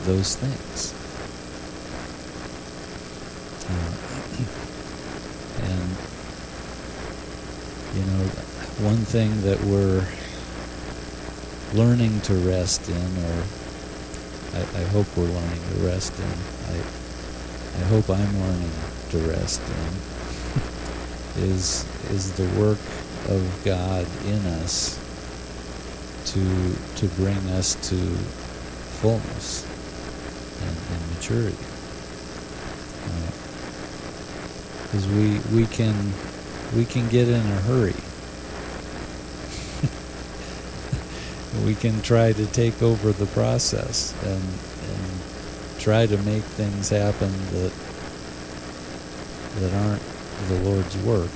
those 0.06 0.36
things. 0.36 0.94
Uh, 3.70 3.94
and, 5.70 5.90
you 7.96 8.04
know, 8.12 8.26
one 8.82 9.06
thing 9.06 9.42
that 9.42 9.62
we're 9.66 10.08
learning 11.74 12.20
to 12.22 12.34
rest 12.34 12.90
in 12.90 13.18
or 13.26 13.44
I, 14.54 14.62
I 14.62 14.84
hope 14.86 15.08
we're 15.16 15.26
learning 15.26 15.62
to 15.74 15.76
rest 15.86 16.14
in. 16.20 16.26
I, 16.26 16.78
I 17.82 17.86
hope 17.88 18.10
I'm 18.10 18.42
learning 18.42 18.72
to 19.12 19.18
rest 19.20 19.62
in. 19.62 21.44
is 21.44 21.86
is 22.10 22.34
the 22.34 22.48
work 22.60 22.80
of 23.30 23.62
God 23.64 24.06
in 24.26 24.46
us 24.62 24.98
to 26.26 26.76
to 26.96 27.08
bring 27.16 27.38
us 27.50 27.76
to 27.90 27.96
fullness 29.02 29.66
and, 30.62 30.78
and 30.94 31.16
maturity. 31.16 31.58
Because 34.84 35.08
uh, 35.08 35.16
we 35.16 35.40
we 35.56 35.68
can 35.68 36.14
we 36.76 36.86
can 36.86 37.08
get 37.10 37.28
in 37.28 37.42
a 37.42 37.62
hurry 37.62 37.96
we 41.70 41.76
can 41.76 42.02
try 42.02 42.34
to 42.34 42.48
take 42.48 42.82
over 42.82 43.12
the 43.12 43.28
process 43.28 44.16
and, 44.24 44.42
and 44.42 45.22
try 45.78 46.08
to 46.08 46.18
make 46.24 46.42
things 46.42 46.90
happen 46.90 47.32
that 47.52 47.72
that 49.60 49.72
aren't 49.86 50.02
the 50.48 50.56
Lord's 50.68 50.98
work. 51.06 51.30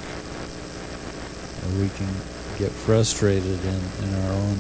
And 1.61 1.79
we 1.79 1.89
can 1.89 2.09
get 2.57 2.71
frustrated 2.71 3.63
in, 3.63 3.79
in 4.05 4.15
our 4.25 4.31
own 4.31 4.57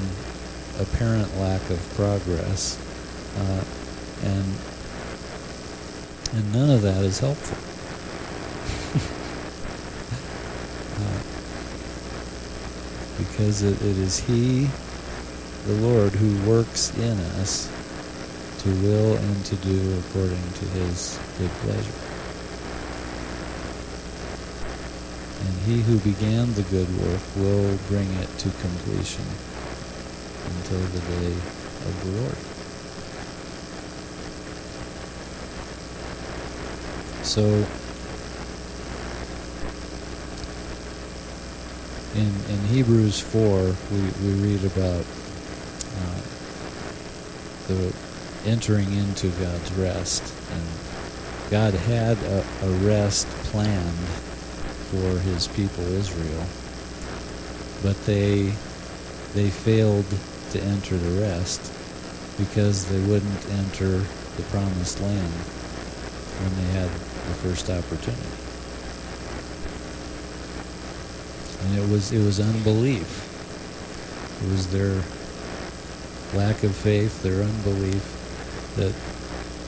apparent 0.77 1.35
lack 1.39 1.67
of 1.71 1.79
progress, 1.95 2.77
uh, 3.39 3.63
and 4.27 4.45
and 6.33 6.53
none 6.53 6.69
of 6.69 6.83
that 6.83 7.03
is 7.03 7.17
helpful. 7.17 7.57
uh, 11.01 11.21
because 13.17 13.63
it, 13.63 13.81
it 13.81 13.97
is 13.97 14.19
He 14.19 14.69
the 15.65 15.73
Lord 15.75 16.11
who 16.11 16.49
works 16.49 16.95
in 16.97 17.17
us 17.39 17.71
to 18.63 18.69
will 18.81 19.15
and 19.15 19.45
to 19.45 19.55
do 19.57 19.99
according 19.99 20.43
to 20.59 20.65
his 20.65 21.17
good 21.37 21.49
pleasure. 21.63 21.99
And 25.39 25.53
he 25.63 25.81
who 25.81 25.99
began 25.99 26.53
the 26.53 26.63
good 26.63 26.89
work 26.99 27.21
will 27.37 27.77
bring 27.87 28.11
it 28.15 28.29
to 28.39 28.49
completion 28.59 29.25
until 30.45 30.79
the 30.79 30.99
day 30.99 31.31
of 31.31 32.03
the 32.03 32.11
Lord. 32.21 32.37
So, 37.23 37.43
in, 42.15 42.27
in 42.53 42.59
Hebrews 42.67 43.21
4, 43.21 43.75
we, 43.91 44.01
we 44.23 44.33
read 44.43 44.65
about 44.65 45.05
entering 48.45 48.91
into 48.93 49.29
God's 49.39 49.71
rest. 49.73 50.33
And 50.51 50.61
God 51.49 51.73
had 51.73 52.17
a, 52.17 52.45
a 52.63 52.69
rest 52.85 53.27
planned 53.51 54.07
for 54.89 55.19
his 55.19 55.47
people 55.47 55.83
Israel, 55.85 56.45
but 57.81 57.95
they 58.05 58.53
they 59.33 59.49
failed 59.49 60.05
to 60.51 60.61
enter 60.61 60.95
the 60.95 61.21
rest 61.21 61.71
because 62.37 62.85
they 62.85 62.99
wouldn't 63.07 63.49
enter 63.49 63.97
the 64.37 64.43
promised 64.49 65.01
land 65.01 65.33
when 66.41 66.55
they 66.55 66.71
had 66.73 66.89
the 66.89 67.35
first 67.41 67.69
opportunity. 67.69 68.21
And 71.65 71.79
it 71.79 71.91
was 71.91 72.11
it 72.11 72.23
was 72.23 72.39
unbelief. 72.39 73.29
It 74.43 74.51
was 74.51 74.67
their 74.67 75.01
lack 76.37 76.63
of 76.63 76.75
faith, 76.75 77.23
their 77.23 77.43
unbelief 77.43 78.22
that 78.75 78.93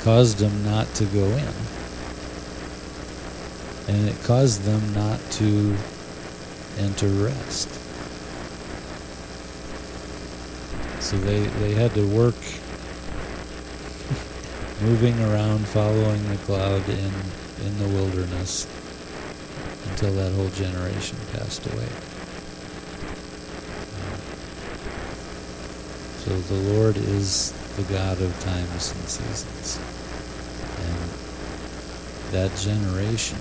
caused 0.02 0.38
them 0.38 0.64
not 0.66 0.88
to 0.96 1.06
go 1.06 1.26
in. 1.26 1.54
And 3.88 4.10
it 4.10 4.22
caused 4.24 4.64
them 4.64 4.94
not 4.94 5.20
to 5.34 5.76
enter 6.78 7.08
rest. 7.08 7.70
So 11.02 11.18
they, 11.18 11.42
they 11.60 11.74
had 11.74 11.94
to 11.94 12.08
work 12.08 12.36
moving 14.82 15.20
around, 15.22 15.68
following 15.68 16.28
the 16.30 16.38
cloud 16.38 16.90
in, 16.90 17.12
in 17.66 17.78
the 17.80 17.88
wilderness 17.90 18.66
until 19.90 20.14
that 20.14 20.32
whole 20.34 20.50
generation 20.50 21.18
passed 21.34 21.66
away. 21.68 21.88
So 26.26 26.36
the 26.36 26.74
Lord 26.74 26.98
is 26.98 27.54
the 27.76 27.84
God 27.84 28.22
of 28.22 28.40
times 28.40 28.92
and 28.92 29.08
seasons. 29.08 29.80
And 30.80 31.10
that 32.32 32.56
generation, 32.58 33.40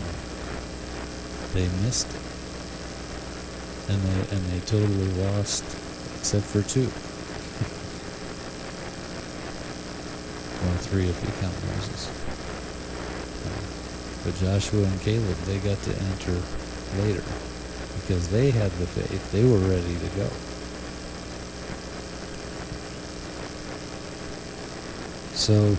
they 1.52 1.68
missed 1.86 2.10
it. 2.10 2.20
And 3.92 4.02
they, 4.02 4.36
and 4.36 4.44
they 4.46 4.60
totally 4.66 5.10
lost, 5.24 5.62
except 6.18 6.44
for 6.44 6.62
two. 6.62 6.80
well, 10.64 10.78
three 10.78 11.08
if 11.08 11.22
you 11.22 11.30
count 11.40 11.54
Moses. 11.76 12.10
But 14.24 14.34
Joshua 14.36 14.82
and 14.84 15.00
Caleb, 15.02 15.36
they 15.44 15.58
got 15.58 15.78
to 15.82 15.90
enter 15.90 16.40
later 17.02 17.22
because 18.00 18.28
they 18.30 18.50
had 18.50 18.70
the 18.72 18.86
faith. 18.86 19.30
They 19.32 19.44
were 19.44 19.58
ready 19.58 19.94
to 19.94 20.08
go. 20.16 20.28
So, 25.44 25.76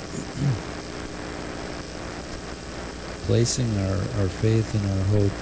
placing 3.25 3.65
our, 3.79 3.95
our 4.21 4.29
faith 4.29 4.75
and 4.75 4.85
our 4.91 5.05
hope 5.17 5.33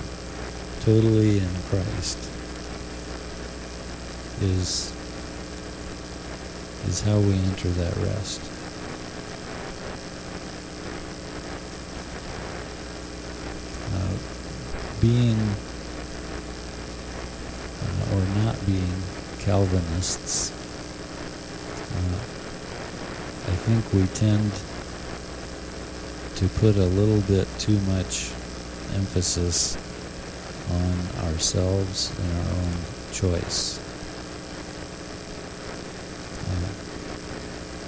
totally 0.86 1.39
in 1.39 1.49
Christ 1.67 2.17
is 4.41 4.93
is 6.88 7.01
how 7.01 7.19
we 7.19 7.34
enter 7.34 7.67
that 7.67 7.97
rest. 7.97 8.39
Uh, 13.91 14.15
being 15.01 15.38
uh, 17.84 18.15
or 18.15 18.24
not 18.45 18.55
being 18.65 19.03
Calvinists. 19.39 20.53
Uh, 21.91 22.34
I 23.45 23.53
think 23.66 23.93
we 23.93 24.05
tend 24.14 24.51
to 26.36 26.49
put 26.59 26.76
a 26.76 26.86
little 26.86 27.22
bit 27.22 27.47
too 27.59 27.80
much 27.88 28.30
emphasis 28.95 29.78
on 30.70 31.26
ourselves 31.28 32.11
and 32.20 32.32
our 32.39 32.55
own 32.57 32.74
choice. 33.14 33.80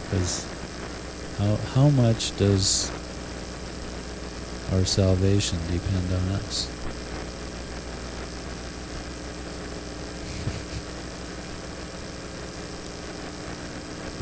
Because 0.04 0.46
uh, 1.40 1.44
how, 1.44 1.56
how 1.74 1.90
much 1.90 2.38
does 2.38 2.90
our 4.72 4.86
salvation 4.86 5.60
depend 5.70 6.14
on 6.14 6.36
us? 6.40 6.72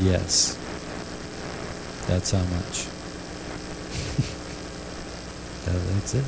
yes. 0.00 0.63
That's 2.14 2.30
how 2.30 2.38
much. 2.38 2.46
that, 5.64 5.74
that's 5.74 6.14
it. 6.14 6.24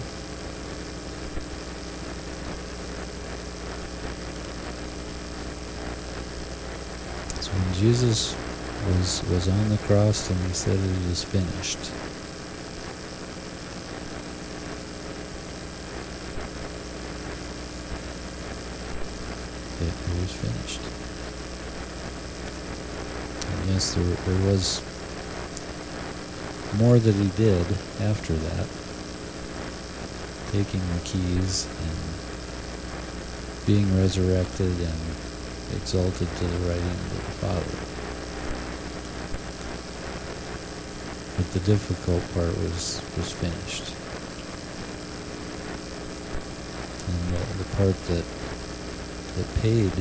So 7.40 7.52
when 7.52 7.74
Jesus 7.74 8.34
was 8.88 9.22
was 9.30 9.48
on 9.48 9.68
the 9.68 9.78
cross 9.86 10.28
and 10.28 10.40
he 10.48 10.52
said 10.54 10.74
it 10.74 11.06
is 11.08 11.22
finished. 11.22 11.78
It, 19.80 19.94
it 19.94 20.20
was 20.20 20.32
finished. 20.32 20.80
And 23.52 23.70
yes, 23.70 23.94
there, 23.94 24.02
there 24.04 24.50
was 24.50 24.82
more 26.78 26.98
that 26.98 27.14
he 27.14 27.28
did 27.36 27.66
after 28.00 28.34
that, 28.34 28.66
taking 30.52 30.80
the 30.94 31.00
keys 31.04 31.66
and 31.82 31.96
being 33.66 33.96
resurrected 33.96 34.70
and 34.70 35.00
exalted 35.74 36.28
to 36.36 36.44
the 36.44 36.58
right 36.68 36.80
hand 36.80 37.10
of 37.12 37.24
the 37.24 37.36
Father. 37.42 37.76
But 41.36 41.52
the 41.52 41.60
difficult 41.60 42.22
part 42.34 42.56
was, 42.62 43.02
was 43.16 43.32
finished. 43.32 43.92
And 47.08 47.34
the, 47.34 47.64
the 47.64 47.76
part 47.76 47.96
that 48.08 48.24
that 49.36 49.60
paid 49.60 49.92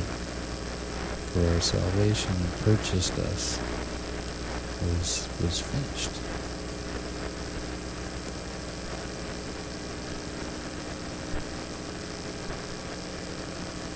for 1.34 1.46
our 1.54 1.60
salvation 1.60 2.32
and 2.32 2.52
purchased 2.64 3.20
us 3.20 3.60
was 4.82 5.28
was 5.42 5.60
finished. 5.60 6.25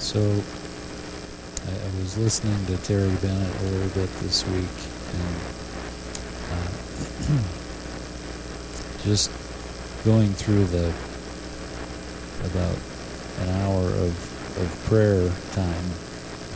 So 0.10 0.20
I, 0.22 1.72
I, 1.72 2.01
was 2.01 2.18
listening 2.18 2.66
to 2.66 2.78
Terry 2.78 3.16
Bennett 3.22 3.62
a 3.62 3.64
little 3.66 3.89
bit 3.89 4.10
this 4.22 4.43
week, 4.47 4.78
and 5.14 5.36
uh, 6.49 7.43
just 9.03 9.30
going 10.03 10.34
through 10.34 10.66
the 10.66 10.91
about 12.43 12.76
an 13.41 13.49
hour 13.62 13.86
of, 13.86 14.57
of 14.57 14.84
prayer 14.86 15.30
time 15.51 15.89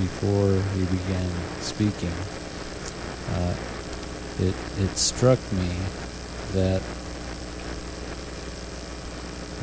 before 0.02 0.60
he 0.74 0.86
began 0.86 1.30
speaking. 1.62 2.10
Uh, 3.36 3.56
it 4.40 4.56
it 4.80 4.98
struck 4.98 5.38
me 5.52 5.70
that 6.54 6.82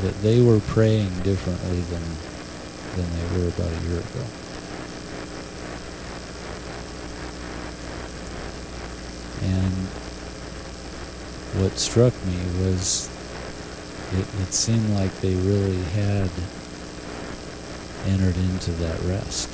that 0.02 0.14
they 0.22 0.40
were 0.40 0.60
praying 0.60 1.10
differently 1.24 1.80
than 1.80 2.29
than 2.96 3.06
they 3.12 3.38
were 3.38 3.48
about 3.48 3.68
a 3.68 3.88
year 3.88 3.98
ago. 3.98 4.24
And 9.42 9.72
what 11.62 11.78
struck 11.78 12.14
me 12.26 12.36
was 12.64 13.08
it, 14.12 14.26
it 14.42 14.52
seemed 14.52 14.90
like 14.90 15.12
they 15.20 15.34
really 15.34 15.82
had 15.94 16.30
entered 18.06 18.36
into 18.36 18.72
that 18.72 19.00
rest. 19.02 19.48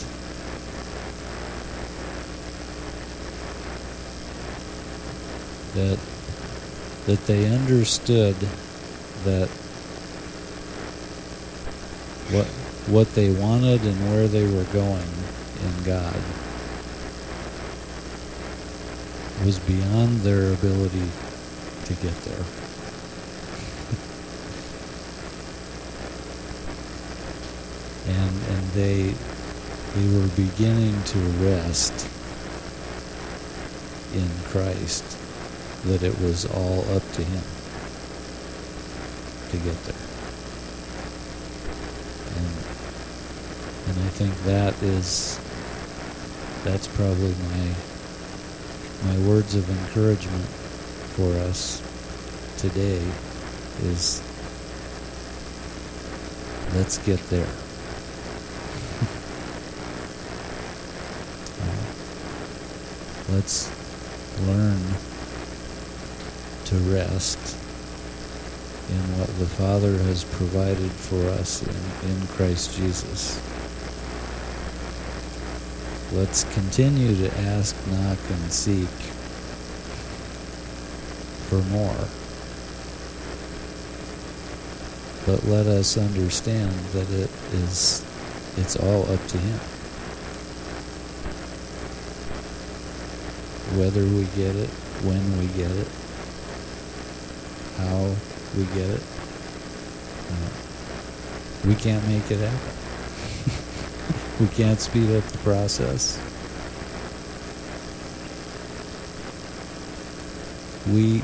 That 5.74 5.99
that 7.07 7.26
they 7.26 7.47
understood 7.49 8.34
that 9.24 9.49
what 12.32 12.47
what 12.87 13.12
they 13.14 13.32
wanted 13.32 13.82
and 13.82 14.11
where 14.11 14.28
they 14.28 14.45
were 14.45 14.64
going 14.72 15.09
in 15.62 15.84
God 15.84 16.16
was 19.45 19.59
beyond 19.61 20.20
their 20.20 20.53
ability 20.53 21.11
to 21.84 21.95
get 21.95 22.14
there. 22.22 22.45
and 28.07 28.30
and 28.51 28.70
they 28.70 29.14
they 29.95 30.07
were 30.18 30.28
beginning 30.37 31.03
to 31.05 31.18
rest 31.43 32.09
in 34.14 34.28
Christ 34.45 35.05
that 35.84 36.03
it 36.03 36.18
was 36.20 36.45
all 36.47 36.80
up 36.95 37.03
to 37.12 37.22
him 37.22 37.43
to 39.51 39.57
get 39.59 39.84
there. 39.84 40.16
And 43.97 44.05
I 44.05 44.09
think 44.09 44.34
that 44.44 44.74
is 44.82 45.40
that's 46.64 46.88
probably 46.88 47.34
my 47.49 47.74
my 49.05 49.16
words 49.28 49.55
of 49.55 49.68
encouragement 49.70 50.44
for 51.14 51.32
us 51.49 51.80
today 52.59 53.01
is 53.82 54.22
let's 56.74 56.99
get 56.99 57.20
there. 57.30 57.47
let's 63.34 63.70
learn 64.47 64.80
to 66.66 66.76
rest 66.92 67.38
in 68.88 69.18
what 69.18 69.28
the 69.38 69.47
Father 69.47 69.97
has 70.05 70.24
provided 70.24 70.90
for 70.90 71.28
us 71.30 71.62
in, 71.62 72.11
in 72.11 72.26
Christ 72.28 72.76
Jesus. 72.76 73.40
Let's 76.17 76.45
continue 76.55 77.14
to 77.14 77.39
ask, 77.41 77.77
knock, 77.89 78.19
and 78.31 78.51
seek 78.51 78.89
for 81.51 81.61
more. 81.69 82.09
But 85.27 85.45
let 85.45 85.67
us 85.67 85.99
understand 85.99 86.73
that 86.95 87.11
it 87.11 87.29
is 87.53 88.03
it's 88.57 88.77
all 88.77 89.03
up 89.12 89.27
to 89.27 89.37
him. 89.37 89.59
Whether 93.79 94.01
we 94.07 94.25
get 94.43 94.57
it, 94.57 94.71
when 95.05 95.21
we 95.39 95.49
get 95.49 95.71
it, 95.71 95.89
how 97.77 98.17
we 98.57 98.64
get 98.75 98.89
it, 98.89 99.03
uh, 100.33 101.69
we 101.69 101.75
can't 101.75 102.09
make 102.09 102.31
it 102.31 102.39
happen. 102.39 102.86
We 104.39 104.47
can't 104.49 104.78
speed 104.78 105.11
up 105.16 105.24
the 105.24 105.39
process. 105.39 106.20
We 110.93 111.22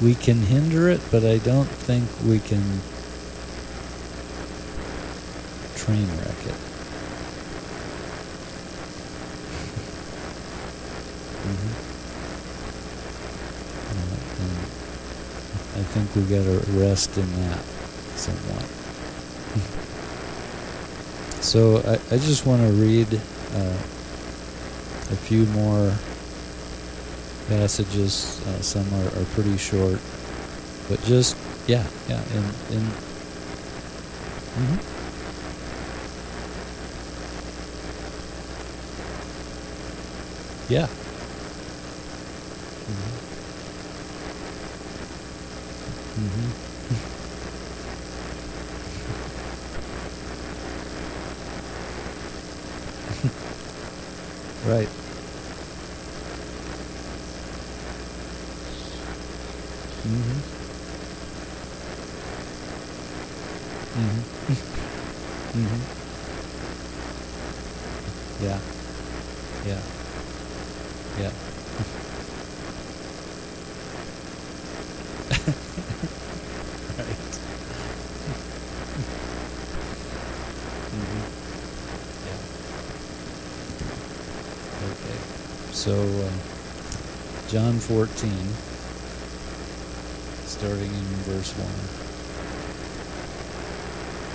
we 0.00 0.14
can 0.14 0.36
hinder 0.36 0.88
it, 0.88 1.00
but 1.10 1.24
I 1.24 1.38
don't 1.38 1.66
think 1.66 2.08
we 2.24 2.38
can 2.38 2.62
train 5.74 6.06
wreck 6.18 6.46
it. 6.46 6.54
mm-hmm. 11.46 11.86
I 15.78 15.82
think 15.82 16.14
we 16.14 16.22
got 16.22 16.44
to 16.44 16.60
rest 16.78 17.18
in 17.18 17.28
that 17.42 17.64
somewhat. 18.14 19.82
so 21.46 21.78
I, 21.86 21.94
I 22.14 22.18
just 22.18 22.44
want 22.44 22.60
to 22.60 22.72
read 22.72 23.06
uh, 23.54 23.78
a 25.14 25.16
few 25.16 25.46
more 25.54 25.94
passages. 27.46 28.42
Uh, 28.46 28.60
some 28.60 28.86
are, 28.94 29.06
are 29.06 29.24
pretty 29.26 29.56
short, 29.56 30.00
but 30.88 31.00
just 31.04 31.36
yeah, 31.68 31.86
yeah, 32.08 32.20
in 32.34 32.42
in. 32.74 32.82
Mm-hmm. 34.58 34.96
Yeah. 40.68 40.88
Mm-hmm. 42.90 43.26
Mm-hmm. 46.18 46.65
Right. 54.66 54.88
Mm-hmm. 60.06 60.40
Mm-hmm. 63.96 64.22
mm-hmm. 65.58 65.82
Yeah. 68.44 68.60
Yeah. 69.64 69.80
Yeah. 71.18 71.32
right. 76.98 77.16
mm-hmm. 80.92 81.24
Yeah. 82.26 82.40
Okay. 84.92 85.18
So, 85.72 85.94
uh, 85.96 86.30
John 87.48 87.75
14, 87.86 88.10
starting 90.44 90.90
in 90.90 91.06
verse 91.22 91.54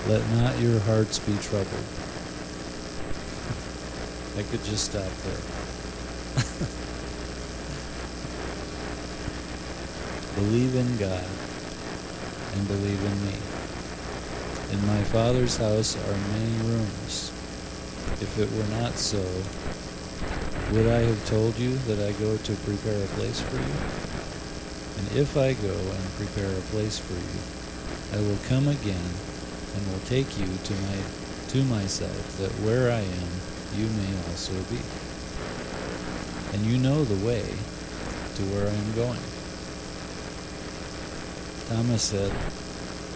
1. 0.07 0.15
Let 0.15 0.23
not 0.37 0.57
your 0.61 0.79
hearts 0.79 1.19
be 1.19 1.35
troubled. 1.43 1.67
I 4.39 4.43
could 4.49 4.63
just 4.63 4.85
stop 4.85 5.03
there. 5.03 5.35
believe 10.35 10.75
in 10.75 10.97
God 10.97 11.25
and 12.55 12.67
believe 12.69 13.03
in 13.03 13.25
me. 13.25 13.35
In 14.71 14.79
my 14.87 15.03
Father's 15.11 15.57
house 15.57 15.97
are 15.97 16.17
many 16.39 16.55
rooms. 16.71 17.33
If 18.21 18.39
it 18.39 18.49
were 18.53 18.67
not 18.79 18.93
so, 18.93 19.21
would 20.71 20.87
I 20.87 21.03
have 21.03 21.27
told 21.27 21.59
you 21.59 21.75
that 21.91 21.99
I 21.99 22.13
go 22.13 22.37
to 22.37 22.53
prepare 22.63 22.95
a 22.95 23.07
place 23.19 23.41
for 23.41 23.57
you? 23.57 23.75
And 24.97 25.19
if 25.19 25.35
I 25.35 25.51
go 25.53 25.75
and 25.75 26.15
prepare 26.15 26.47
a 26.47 26.67
place 26.71 26.97
for 26.97 27.19
you, 27.19 27.39
I 28.15 28.23
will 28.23 28.39
come 28.47 28.67
again 28.67 29.11
and 29.75 29.91
will 29.91 30.05
take 30.07 30.39
you 30.39 30.47
to 30.47 30.73
my 30.87 30.97
to 31.51 31.63
myself, 31.65 32.37
that 32.37 32.51
where 32.63 32.89
I 32.89 33.03
am, 33.03 33.29
you 33.75 33.87
may 33.99 34.15
also 34.31 34.55
be. 34.71 34.79
And 36.55 36.65
you 36.65 36.77
know 36.77 37.03
the 37.03 37.25
way 37.25 37.43
to 37.43 38.41
where 38.55 38.67
I 38.67 38.71
am 38.71 38.95
going. 38.95 39.19
Thomas 41.67 42.01
said, 42.01 42.31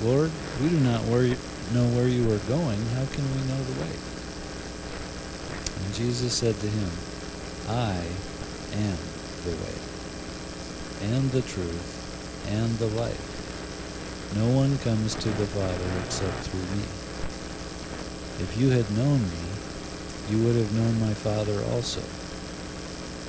Lord, 0.04 0.32
we 0.62 0.68
do 0.68 0.80
not 0.84 1.08
know 1.72 1.88
where 1.96 2.10
you 2.10 2.28
are 2.28 2.44
going. 2.52 2.80
How 2.92 3.06
can 3.08 3.24
we 3.24 3.48
know 3.48 3.64
the 3.64 3.80
way? 3.80 3.96
And 5.80 5.94
Jesus 5.96 6.34
said 6.36 6.56
to 6.60 6.68
him, 6.68 6.92
I 7.68 7.98
am 8.74 8.98
the 9.44 9.58
way, 9.58 9.78
and 11.02 11.32
the 11.32 11.42
truth, 11.42 12.46
and 12.50 12.78
the 12.78 12.88
life. 12.88 14.34
No 14.36 14.48
one 14.50 14.78
comes 14.80 15.16
to 15.16 15.30
the 15.30 15.48
Father 15.48 16.06
except 16.06 16.46
through 16.46 16.62
me. 16.78 16.84
If 18.44 18.56
you 18.60 18.70
had 18.70 18.92
known 18.96 19.22
me, 19.22 19.46
you 20.30 20.46
would 20.46 20.56
have 20.56 20.74
known 20.74 21.00
my 21.00 21.14
Father 21.16 21.64
also. 21.74 22.02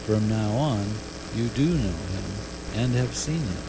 From 0.05 0.29
now 0.29 0.51
on, 0.51 0.85
you 1.35 1.49
do 1.49 1.67
know 1.67 1.97
him 2.13 2.25
and 2.75 2.95
have 2.95 3.15
seen 3.15 3.41
him. 3.41 3.63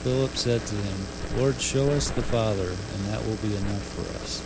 Philip 0.00 0.36
said 0.36 0.64
to 0.66 0.76
him, 0.76 1.06
Lord, 1.36 1.60
show 1.60 1.90
us 1.90 2.08
the 2.10 2.22
Father, 2.22 2.68
and 2.68 3.04
that 3.08 3.24
will 3.26 3.36
be 3.36 3.54
enough 3.54 3.84
for 3.84 4.06
us. 4.22 4.40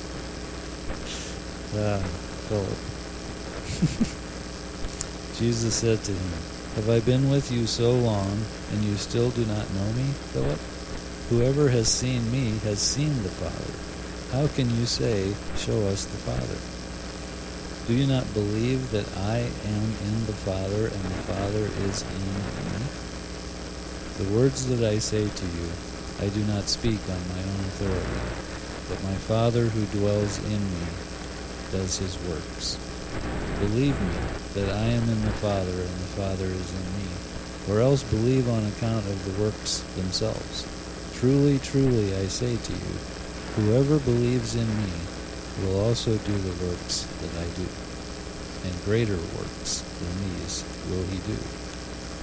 ah, 1.76 2.02
Philip. 2.48 2.78
Jesus 5.38 5.74
said 5.74 6.02
to 6.04 6.12
him, 6.12 6.32
Have 6.76 6.88
I 6.88 7.00
been 7.00 7.28
with 7.28 7.52
you 7.52 7.66
so 7.66 7.92
long, 7.92 8.40
and 8.72 8.82
you 8.82 8.96
still 8.96 9.30
do 9.30 9.44
not 9.44 9.68
know 9.74 9.92
me, 9.92 10.08
Philip? 10.32 10.58
Whoever 11.28 11.68
has 11.68 11.88
seen 11.88 12.30
me 12.32 12.56
has 12.64 12.78
seen 12.80 13.22
the 13.22 13.28
Father. 13.28 13.74
How 14.32 14.46
can 14.54 14.70
you 14.70 14.86
say, 14.86 15.34
Show 15.56 15.76
us 15.88 16.06
the 16.06 16.16
Father? 16.24 16.58
Do 17.86 17.94
you 17.94 18.06
not 18.06 18.32
believe 18.32 18.90
that 18.90 19.06
I 19.18 19.38
am 19.38 19.84
in 20.08 20.26
the 20.26 20.32
Father, 20.32 20.86
and 20.88 21.04
the 21.04 21.22
Father 21.28 21.68
is 21.84 22.02
in 22.02 22.32
me? 22.32 22.66
The 24.16 24.32
words 24.34 24.66
that 24.68 24.82
I 24.88 24.98
say 24.98 25.28
to 25.28 25.44
you, 25.44 25.68
I 26.20 26.28
do 26.32 26.42
not 26.44 26.64
speak 26.64 27.00
on 27.10 27.28
my 27.28 27.42
own 27.44 27.60
authority, 27.68 28.24
but 28.88 29.04
my 29.04 29.14
Father 29.28 29.66
who 29.68 29.84
dwells 29.98 30.38
in 30.46 30.64
me 30.64 31.05
does 31.76 31.98
his 31.98 32.16
works. 32.24 32.80
Believe 33.60 34.00
me 34.00 34.16
that 34.54 34.72
I 34.72 34.86
am 34.96 35.04
in 35.08 35.20
the 35.20 35.38
Father, 35.44 35.76
and 35.76 35.96
the 36.00 36.16
Father 36.16 36.48
is 36.48 36.68
in 36.72 36.88
me, 36.96 37.08
or 37.68 37.84
else 37.84 38.02
believe 38.04 38.48
on 38.48 38.64
account 38.64 39.04
of 39.04 39.18
the 39.24 39.42
works 39.42 39.84
themselves. 39.96 40.64
Truly, 41.20 41.58
truly, 41.58 42.16
I 42.16 42.32
say 42.32 42.56
to 42.56 42.72
you, 42.72 42.94
Whoever 43.60 43.98
believes 44.00 44.54
in 44.54 44.68
me 44.68 44.92
will 45.60 45.80
also 45.84 46.16
do 46.16 46.36
the 46.36 46.64
works 46.64 47.04
that 47.20 47.34
I 47.40 47.48
do, 47.60 47.68
and 48.64 48.84
greater 48.88 49.20
works 49.36 49.84
than 50.00 50.14
these 50.32 50.64
will 50.88 51.04
he 51.12 51.20
do, 51.28 51.40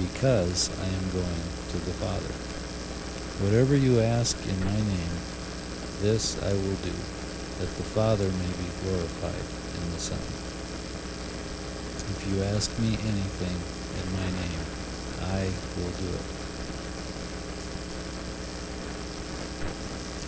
because 0.02 0.74
I 0.82 0.90
am 0.90 1.06
going 1.14 1.46
to 1.74 1.78
the 1.78 1.98
Father. 2.02 2.34
Whatever 3.46 3.76
you 3.76 4.02
ask 4.02 4.34
in 4.50 4.60
my 4.66 4.82
name, 4.82 5.16
this 6.02 6.42
I 6.42 6.54
will 6.54 6.80
do, 6.82 6.98
that 7.60 7.70
the 7.78 7.88
Father 7.94 8.26
may 8.26 8.52
be 8.58 8.70
glorified 8.82 9.46
in 9.78 9.86
the 9.94 10.00
Son. 10.00 10.20
If 12.12 12.26
you 12.28 12.44
ask 12.44 12.72
me 12.80 12.98
anything 12.98 13.58
in 14.00 14.06
my 14.18 14.30
name, 14.42 14.64
I 15.30 15.48
will 15.78 15.94
do 16.02 16.10
it. 16.10 16.26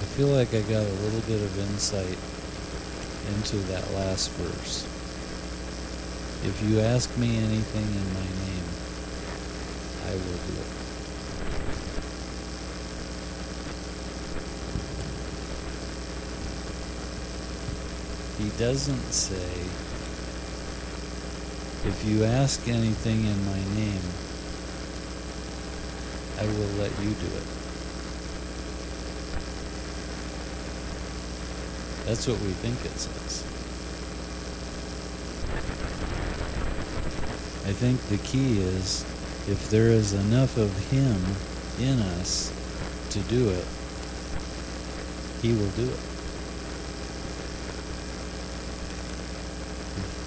I 0.01 0.05
feel 0.17 0.27
like 0.27 0.53
I 0.53 0.61
got 0.61 0.85
a 0.85 0.99
little 1.03 1.21
bit 1.21 1.41
of 1.41 1.59
insight 1.71 2.17
into 3.35 3.57
that 3.73 3.89
last 3.95 4.31
verse. 4.31 4.85
If 6.45 6.61
you 6.69 6.79
ask 6.79 7.17
me 7.17 7.37
anything 7.37 7.87
in 7.89 8.07
my 8.13 8.29
name, 8.45 8.67
I 10.07 10.13
will 10.13 10.39
do 10.45 10.61
it. 10.61 10.84
He 18.45 18.51
doesn't 18.59 19.11
say, 19.11 19.49
if 21.89 22.03
you 22.05 22.25
ask 22.25 22.67
anything 22.67 23.25
in 23.25 23.43
my 23.43 23.57
name, 23.73 24.05
I 26.37 26.45
will 26.53 26.69
let 26.77 26.91
you 27.03 27.09
do 27.09 27.25
it. 27.25 27.47
That's 32.05 32.27
what 32.27 32.39
we 32.41 32.51
think 32.61 32.85
it 32.85 32.95
says. 32.99 33.41
I 37.67 37.73
think 37.73 37.99
the 38.09 38.19
key 38.27 38.59
is 38.59 39.01
if 39.49 39.71
there 39.71 39.89
is 39.89 40.13
enough 40.13 40.55
of 40.57 40.69
Him 40.91 41.19
in 41.79 41.97
us 42.19 42.53
to 43.09 43.19
do 43.21 43.49
it, 43.49 43.65
He 45.41 45.51
will 45.53 45.71
do 45.71 45.89
it. 45.89 46.14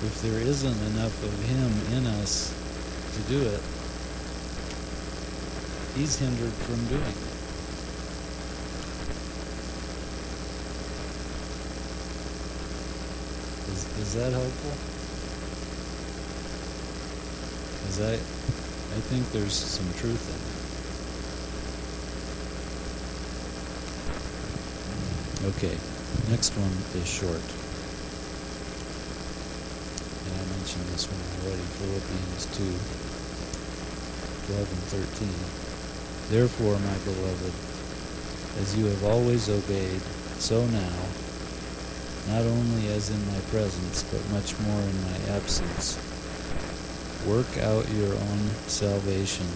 If, 0.05 0.23
there 0.23 0.39
isn't 0.41 0.83
enough 0.95 1.23
of 1.25 1.33
Him 1.45 1.99
in 1.99 2.07
us 2.21 2.55
to 3.17 3.21
do 3.33 3.41
it, 3.43 3.61
He's 5.97 6.19
hindered 6.19 6.53
from 6.53 6.87
doing 6.87 7.03
it. 7.03 7.29
Is, 13.73 13.83
is 13.99 14.15
that 14.15 14.33
helpful? 14.33 14.75
Because 17.81 18.01
I, 18.01 18.15
I 18.15 19.01
think 19.11 19.31
there's 19.33 19.55
some 19.55 19.93
truth 19.95 20.23
in 20.31 20.39
it. 20.47 20.59
Okay, 25.57 25.77
next 26.31 26.51
one 26.57 26.73
is 27.01 27.09
short. 27.09 27.43
And 30.27 30.35
I 30.35 30.45
mentioned 30.57 30.85
this 30.93 31.07
one 31.07 31.23
already, 31.45 31.68
Philippians 31.79 32.47
2, 32.59 32.67
12 34.51 34.67
and 34.67 34.85
13. 35.15 35.31
Therefore, 36.35 36.75
my 36.75 36.99
beloved, 37.07 37.55
as 38.59 38.75
you 38.77 38.87
have 38.87 39.05
always 39.05 39.49
obeyed, 39.49 40.03
so 40.43 40.67
now, 40.75 40.99
not 42.27 42.43
only 42.43 42.89
as 42.91 43.11
in 43.11 43.23
my 43.31 43.39
presence, 43.55 44.03
but 44.11 44.19
much 44.35 44.59
more 44.67 44.83
in 44.83 45.03
my 45.07 45.39
absence. 45.39 45.95
Work 47.31 47.63
out 47.63 47.89
your 47.95 48.11
own 48.11 48.43
salvation 48.67 49.47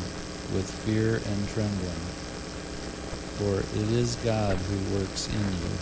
with 0.54 0.70
fear 0.86 1.18
and 1.18 1.48
trembling, 1.50 2.06
for 3.34 3.66
it 3.66 3.90
is 3.90 4.14
God 4.22 4.56
who 4.56 4.78
works 4.94 5.26
in 5.26 5.42
you, 5.58 5.74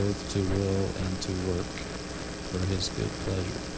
both 0.00 0.16
to 0.32 0.40
will 0.40 0.88
and 0.96 1.12
to 1.28 1.32
work 1.52 1.72
for 2.48 2.64
his 2.72 2.88
good 2.96 3.12
pleasure. 3.28 3.71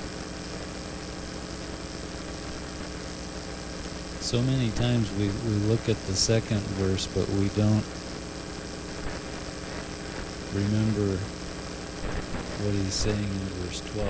So 4.24 4.40
many 4.40 4.70
times 4.70 5.12
we, 5.18 5.28
we 5.28 5.54
look 5.68 5.86
at 5.86 6.00
the 6.06 6.14
second 6.16 6.60
verse, 6.80 7.06
but 7.08 7.28
we 7.36 7.50
don't 7.50 7.84
remember 10.56 11.18
what 12.64 12.72
he's 12.72 12.94
saying 12.94 13.18
in 13.20 13.48
verse 13.60 13.82
12. 13.92 14.08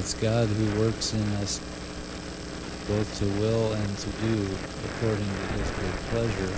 It's 0.00 0.14
God 0.14 0.48
who 0.48 0.80
works 0.80 1.14
in 1.14 1.22
us 1.38 1.60
both 2.88 3.06
to 3.20 3.26
will 3.38 3.72
and 3.72 3.98
to 3.98 4.10
do 4.10 4.48
according 4.90 5.30
to 5.30 5.46
his 5.54 5.70
good 5.70 5.94
pleasure. 6.10 6.54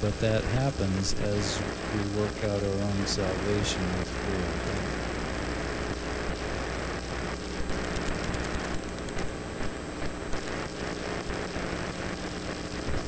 But 0.00 0.14
that 0.20 0.44
happens 0.54 1.14
as 1.14 1.60
we 1.92 2.22
work 2.22 2.44
out 2.44 2.62
our 2.62 2.78
own 2.78 3.06
salvation 3.06 3.82
with 3.98 4.06
fear 4.06 4.38
and 4.38 4.60
trembling. 4.62 5.06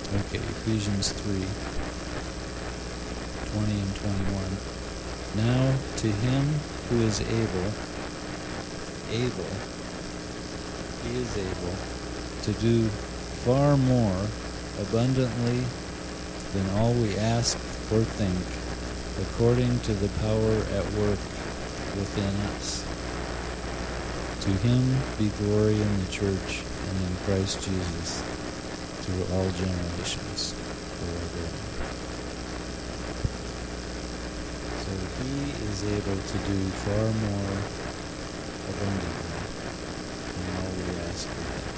Okay, 0.08 0.40
Ephesians 0.68 1.12
3 1.12 1.32
20 3.56 3.72
and 3.72 3.96
21. 3.96 4.52
Now 5.40 5.72
to 5.96 6.08
him 6.12 6.44
who 6.90 7.00
is 7.08 7.24
able, 7.24 7.72
able, 9.08 9.48
he 11.08 11.16
is 11.24 11.32
able 11.40 11.72
to 12.44 12.52
do 12.60 12.84
far 13.48 13.78
more 13.78 14.28
abundantly 14.84 15.64
than 16.52 16.68
all 16.76 16.92
we 16.92 17.16
ask 17.16 17.56
or 17.90 18.04
think, 18.04 18.36
according 19.24 19.80
to 19.88 19.94
the 19.94 20.12
power 20.20 20.52
at 20.76 20.84
work 21.00 21.20
within 21.96 22.34
us. 22.52 22.84
To 24.44 24.50
him 24.68 24.84
be 25.16 25.32
glory 25.42 25.80
in 25.80 26.04
the 26.04 26.12
church 26.12 26.60
and 26.90 27.08
in 27.08 27.16
Christ 27.24 27.64
Jesus 27.64 28.37
through 29.08 29.24
all 29.32 29.48
generations 29.56 30.52
forever. 31.00 31.48
So 34.84 34.92
he 35.24 35.48
is 35.64 35.80
able 35.96 36.20
to 36.20 36.36
do 36.44 36.58
far 36.84 37.08
more 37.24 37.56
abundantly 38.68 39.32
than 40.28 40.44
all 40.60 40.68
we 40.76 40.92
ask 41.08 41.24
or 41.24 41.40
think. 41.40 41.72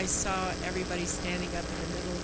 I 0.00 0.08
saw 0.08 0.48
everybody 0.64 1.04
standing 1.04 1.52
up 1.52 1.68
in 1.68 1.76
the 1.84 1.90
middle, 2.00 2.16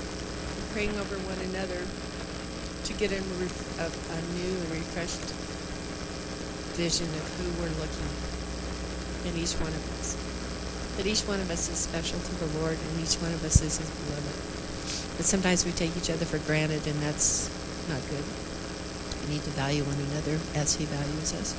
praying 0.72 0.96
over 0.96 1.20
one 1.28 1.44
another 1.52 1.84
to 1.84 2.92
get 2.96 3.12
a, 3.12 3.20
a, 3.20 3.88
a 3.92 4.20
new 4.40 4.52
and 4.64 4.70
refreshed 4.80 5.28
vision 6.80 7.04
of 7.20 7.24
who 7.36 7.52
we're 7.60 7.76
looking 7.84 8.08
in 9.28 9.36
each 9.36 9.52
one 9.60 9.76
of 9.76 9.84
us. 10.00 10.19
That 11.00 11.06
each 11.06 11.22
one 11.22 11.40
of 11.40 11.50
us 11.50 11.70
is 11.70 11.78
special 11.78 12.20
to 12.20 12.34
the 12.44 12.58
Lord, 12.60 12.76
and 12.76 13.00
each 13.00 13.14
one 13.24 13.32
of 13.32 13.42
us 13.42 13.62
is 13.62 13.78
His 13.78 13.88
beloved. 13.88 15.16
But 15.16 15.24
sometimes 15.24 15.64
we 15.64 15.72
take 15.72 15.96
each 15.96 16.10
other 16.10 16.26
for 16.26 16.36
granted, 16.44 16.86
and 16.86 17.00
that's 17.00 17.48
not 17.88 18.04
good. 18.10 18.22
We 19.24 19.32
need 19.32 19.42
to 19.44 19.50
value 19.56 19.82
one 19.84 19.96
another 20.12 20.36
as 20.54 20.74
He 20.74 20.84
values 20.84 21.32
us. 21.32 21.56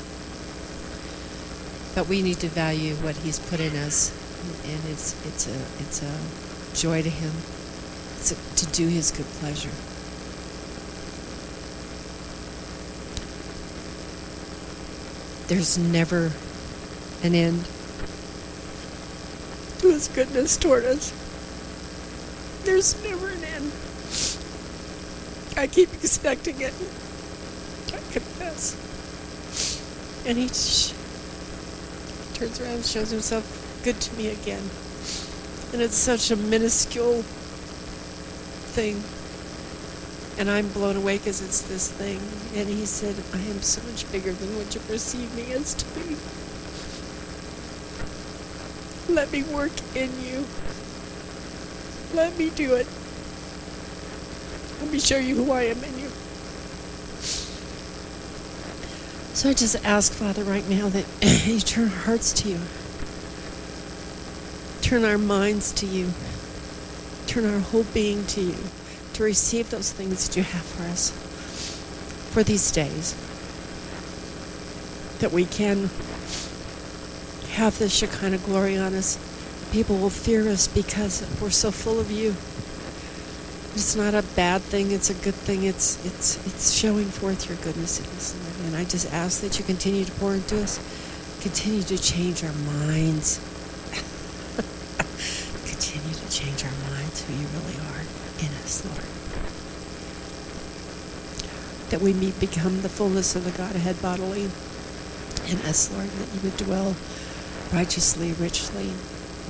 But 1.95 2.07
we 2.07 2.21
need 2.21 2.37
to 2.45 2.49
value 2.49 2.93
what 2.97 3.15
He's 3.17 3.39
put 3.39 3.59
in 3.59 3.75
us, 3.77 4.13
and 4.61 4.79
it's 4.93 5.17
it's 5.25 5.47
a 5.47 5.57
it's 5.81 6.03
a 6.05 6.77
joy 6.77 7.01
to 7.01 7.09
Him 7.09 7.31
a, 8.21 8.37
to 8.57 8.65
do 8.67 8.89
His 8.89 9.09
good 9.09 9.25
pleasure. 9.41 9.73
There's 15.47 15.79
never 15.79 16.31
an 17.23 17.33
end 17.33 17.65
His 19.91 20.07
goodness 20.07 20.55
toward 20.55 20.85
us. 20.85 21.11
There's 22.63 23.03
never 23.03 23.27
an 23.27 23.43
end. 23.43 23.71
I 25.57 25.67
keep 25.67 25.93
expecting 25.93 26.61
it. 26.61 26.73
I 27.87 27.99
confess. 28.13 28.73
And 30.25 30.37
He 30.37 30.47
sh- 30.47 30.93
turns 32.35 32.61
around 32.61 32.75
and 32.75 32.85
shows 32.85 33.09
Himself 33.11 33.43
good 33.83 33.99
to 33.99 34.15
me 34.15 34.29
again. 34.29 34.63
And 35.73 35.81
it's 35.81 35.97
such 35.97 36.31
a 36.31 36.37
minuscule 36.37 37.23
thing. 38.71 39.03
And 40.39 40.49
I'm 40.49 40.69
blown 40.69 40.95
away 40.95 41.17
because 41.17 41.41
it's 41.41 41.63
this 41.63 41.91
thing. 41.91 42.19
And 42.57 42.69
he 42.69 42.85
said, 42.85 43.15
I 43.33 43.41
am 43.51 43.61
so 43.61 43.85
much 43.91 44.09
bigger 44.09 44.31
than 44.31 44.55
what 44.55 44.73
you 44.73 44.79
perceive 44.81 45.35
me 45.35 45.51
as 45.51 45.73
to 45.73 45.85
be. 45.99 46.15
Let 49.11 49.29
me 49.33 49.43
work 49.43 49.71
in 49.93 50.09
you. 50.23 50.45
Let 52.13 52.37
me 52.37 52.49
do 52.49 52.75
it. 52.75 52.87
Let 54.81 54.91
me 54.91 54.99
show 54.99 55.17
you 55.17 55.35
who 55.35 55.51
I 55.51 55.63
am 55.63 55.83
in 55.83 55.99
you. 55.99 56.07
So 59.33 59.49
I 59.49 59.53
just 59.53 59.83
ask, 59.83 60.13
Father, 60.13 60.43
right 60.43 60.67
now 60.69 60.87
that 60.89 61.05
you 61.45 61.59
turn 61.59 61.85
our 61.85 61.89
hearts 61.89 62.31
to 62.41 62.49
you, 62.49 62.59
turn 64.81 65.03
our 65.03 65.17
minds 65.17 65.73
to 65.73 65.85
you, 65.85 66.11
turn 67.27 67.45
our 67.45 67.59
whole 67.59 67.85
being 67.93 68.25
to 68.27 68.41
you, 68.41 68.57
to 69.13 69.23
receive 69.23 69.69
those 69.71 69.91
things 69.91 70.27
that 70.27 70.37
you 70.37 70.43
have 70.43 70.63
for 70.63 70.83
us 70.83 71.11
for 72.31 72.43
these 72.43 72.71
days. 72.71 73.13
That 75.19 75.33
we 75.33 75.45
can 75.45 75.89
have 77.61 77.77
the 77.77 77.87
Shekinah 77.87 78.39
glory 78.39 78.75
on 78.75 78.95
us. 78.95 79.19
People 79.71 79.95
will 79.97 80.09
fear 80.09 80.49
us 80.49 80.67
because 80.67 81.21
we're 81.39 81.51
so 81.51 81.69
full 81.69 81.99
of 81.99 82.09
you. 82.09 82.29
It's 83.77 83.95
not 83.95 84.15
a 84.15 84.23
bad 84.35 84.63
thing, 84.63 84.91
it's 84.91 85.11
a 85.11 85.13
good 85.13 85.35
thing. 85.35 85.65
It's 85.65 86.03
it's 86.03 86.43
it's 86.47 86.71
showing 86.73 87.05
forth 87.05 87.47
your 87.47 87.59
goodness 87.59 87.99
in 87.99 88.07
us. 88.17 88.33
And 88.65 88.75
I 88.75 88.83
just 88.83 89.13
ask 89.13 89.41
that 89.41 89.59
you 89.59 89.63
continue 89.63 90.03
to 90.05 90.11
pour 90.13 90.33
into 90.33 90.59
us, 90.59 90.81
continue 91.43 91.83
to 91.83 92.01
change 92.01 92.43
our 92.43 92.51
minds. 92.81 93.37
continue 95.69 96.15
to 96.17 96.29
change 96.33 96.65
our 96.65 96.77
minds 96.89 97.21
who 97.29 97.33
you 97.37 97.45
really 97.45 97.77
are 97.93 98.01
in 98.41 98.49
us, 98.65 98.81
Lord. 98.89 99.05
That 101.91 102.01
we 102.01 102.13
may 102.13 102.31
become 102.39 102.81
the 102.81 102.89
fullness 102.89 103.35
of 103.35 103.45
the 103.45 103.51
Godhead 103.51 104.01
bodily 104.01 104.49
in 105.45 105.61
us, 105.69 105.93
Lord, 105.93 106.09
that 106.09 106.33
you 106.33 106.41
would 106.41 106.57
dwell 106.57 106.95
righteously, 107.73 108.33
richly, 108.33 108.91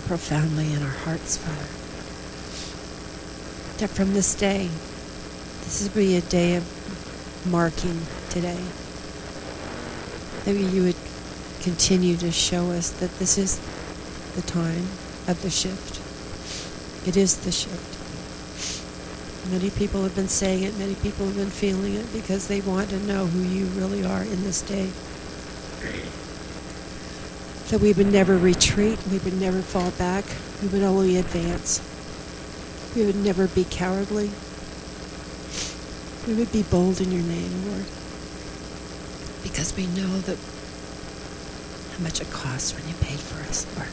profoundly 0.08 0.74
in 0.74 0.82
our 0.82 0.90
hearts, 0.90 1.38
Father 1.38 1.82
that 3.82 3.90
from 3.90 4.14
this 4.14 4.36
day, 4.36 4.70
this 5.64 5.82
will 5.82 5.96
be 5.96 6.16
a 6.16 6.22
day 6.22 6.56
of 6.56 7.48
marking 7.50 8.00
today. 8.30 8.64
That 10.46 10.54
you 10.54 10.84
would 10.84 10.96
continue 11.64 12.16
to 12.18 12.32
show 12.32 12.70
us 12.70 12.92
that 13.00 13.10
this 13.18 13.40
is 13.40 13.60
the 14.36 14.44
time 14.44 14.86
of 15.28 15.42
the 15.42 15.50
shift. 15.50 15.98
It 17.08 17.18
is 17.18 17.38
the 17.38 17.52
shift. 17.52 17.98
Many 19.52 19.72
people 19.72 20.04
have 20.04 20.16
been 20.16 20.28
saying 20.28 20.62
it, 20.62 20.78
many 20.78 20.94
people 20.94 21.26
have 21.26 21.36
been 21.36 21.50
feeling 21.50 21.96
it 21.96 22.14
because 22.14 22.48
they 22.48 22.62
want 22.62 22.90
to 22.92 23.00
know 23.00 23.26
who 23.26 23.42
you 23.42 23.66
really 23.66 24.06
are 24.06 24.22
in 24.22 24.44
this 24.44 24.62
day. 24.62 24.92
That 27.72 27.80
we 27.80 27.94
would 27.94 28.12
never 28.12 28.38
retreat, 28.38 29.00
we 29.10 29.20
would 29.20 29.40
never 29.40 29.62
fall 29.62 29.92
back, 29.92 30.26
we 30.62 30.68
would 30.68 30.84
only 30.84 31.16
advance. 31.16 31.80
We 32.94 33.06
would 33.06 33.16
never 33.16 33.48
be 33.48 33.64
cowardly. 33.64 34.30
We 36.28 36.34
would 36.34 36.52
be 36.52 36.64
bold 36.64 37.00
in 37.00 37.14
your 37.14 37.24
name, 37.24 37.72
Lord. 37.72 37.86
Because 39.42 39.74
we 39.78 39.88
know 39.88 40.20
that 40.28 40.38
how 41.96 42.04
much 42.04 42.20
it 42.20 42.30
costs 42.32 42.74
when 42.76 42.86
you 42.90 42.96
paid 42.96 43.22
for 43.22 43.42
us, 43.48 43.66
Lord. 43.78 43.88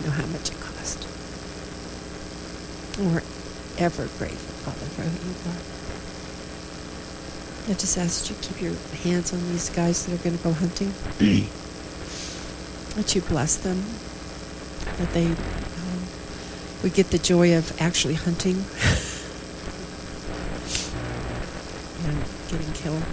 We 0.00 0.06
know 0.06 0.12
how 0.12 0.26
much 0.32 0.48
it 0.48 0.58
cost. 0.58 1.06
And 2.98 3.12
we're 3.12 3.22
ever 3.76 4.08
grateful, 4.16 4.72
Father, 4.72 4.86
for 4.96 5.02
who 5.02 5.28
you 5.28 5.34
are. 5.52 5.60
I 7.70 7.76
just 7.78 7.98
ask 7.98 8.22
that 8.22 8.30
you 8.30 8.36
keep 8.40 8.62
your 8.62 8.74
hands 9.04 9.34
on 9.34 9.46
these 9.48 9.68
guys 9.68 10.06
that 10.06 10.18
are 10.18 10.24
going 10.24 10.38
to 10.38 10.42
go 10.42 10.54
hunting. 10.54 10.94
that 12.98 13.14
you 13.14 13.22
bless 13.22 13.56
them. 13.56 13.78
That 14.98 15.14
they 15.14 15.26
um, 15.26 16.00
we 16.82 16.90
get 16.90 17.10
the 17.14 17.18
joy 17.18 17.56
of 17.56 17.80
actually 17.80 18.14
hunting 18.14 18.56
and 22.02 22.18
getting 22.50 22.72
killed. 22.74 23.06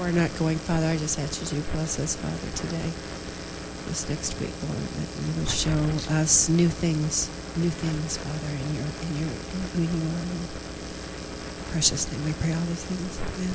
We're 0.00 0.16
not 0.16 0.32
going, 0.38 0.56
Father, 0.56 0.86
I 0.86 0.96
just 0.96 1.18
ask 1.18 1.40
you 1.40 1.60
to 1.60 1.68
bless 1.72 2.00
us, 2.00 2.16
Father, 2.16 2.50
today, 2.56 2.88
this 3.88 4.08
next 4.08 4.40
week, 4.40 4.52
Lord, 4.64 4.80
that 4.80 5.08
you 5.28 5.32
would 5.40 5.48
show 5.48 5.76
us 6.16 6.48
new 6.48 6.68
things, 6.68 7.28
new 7.56 7.68
things, 7.68 8.16
Father, 8.16 8.48
in 8.48 8.74
your, 8.80 8.88
in 8.88 9.12
your, 9.20 9.28
in 9.28 9.60
who 9.76 9.92
you 9.92 10.08
are. 10.08 10.24
Precious 11.70 12.10
name, 12.10 12.24
we 12.24 12.32
pray 12.32 12.52
all 12.54 12.64
these 12.64 12.84
things. 12.84 13.20
Amen. 13.36 13.52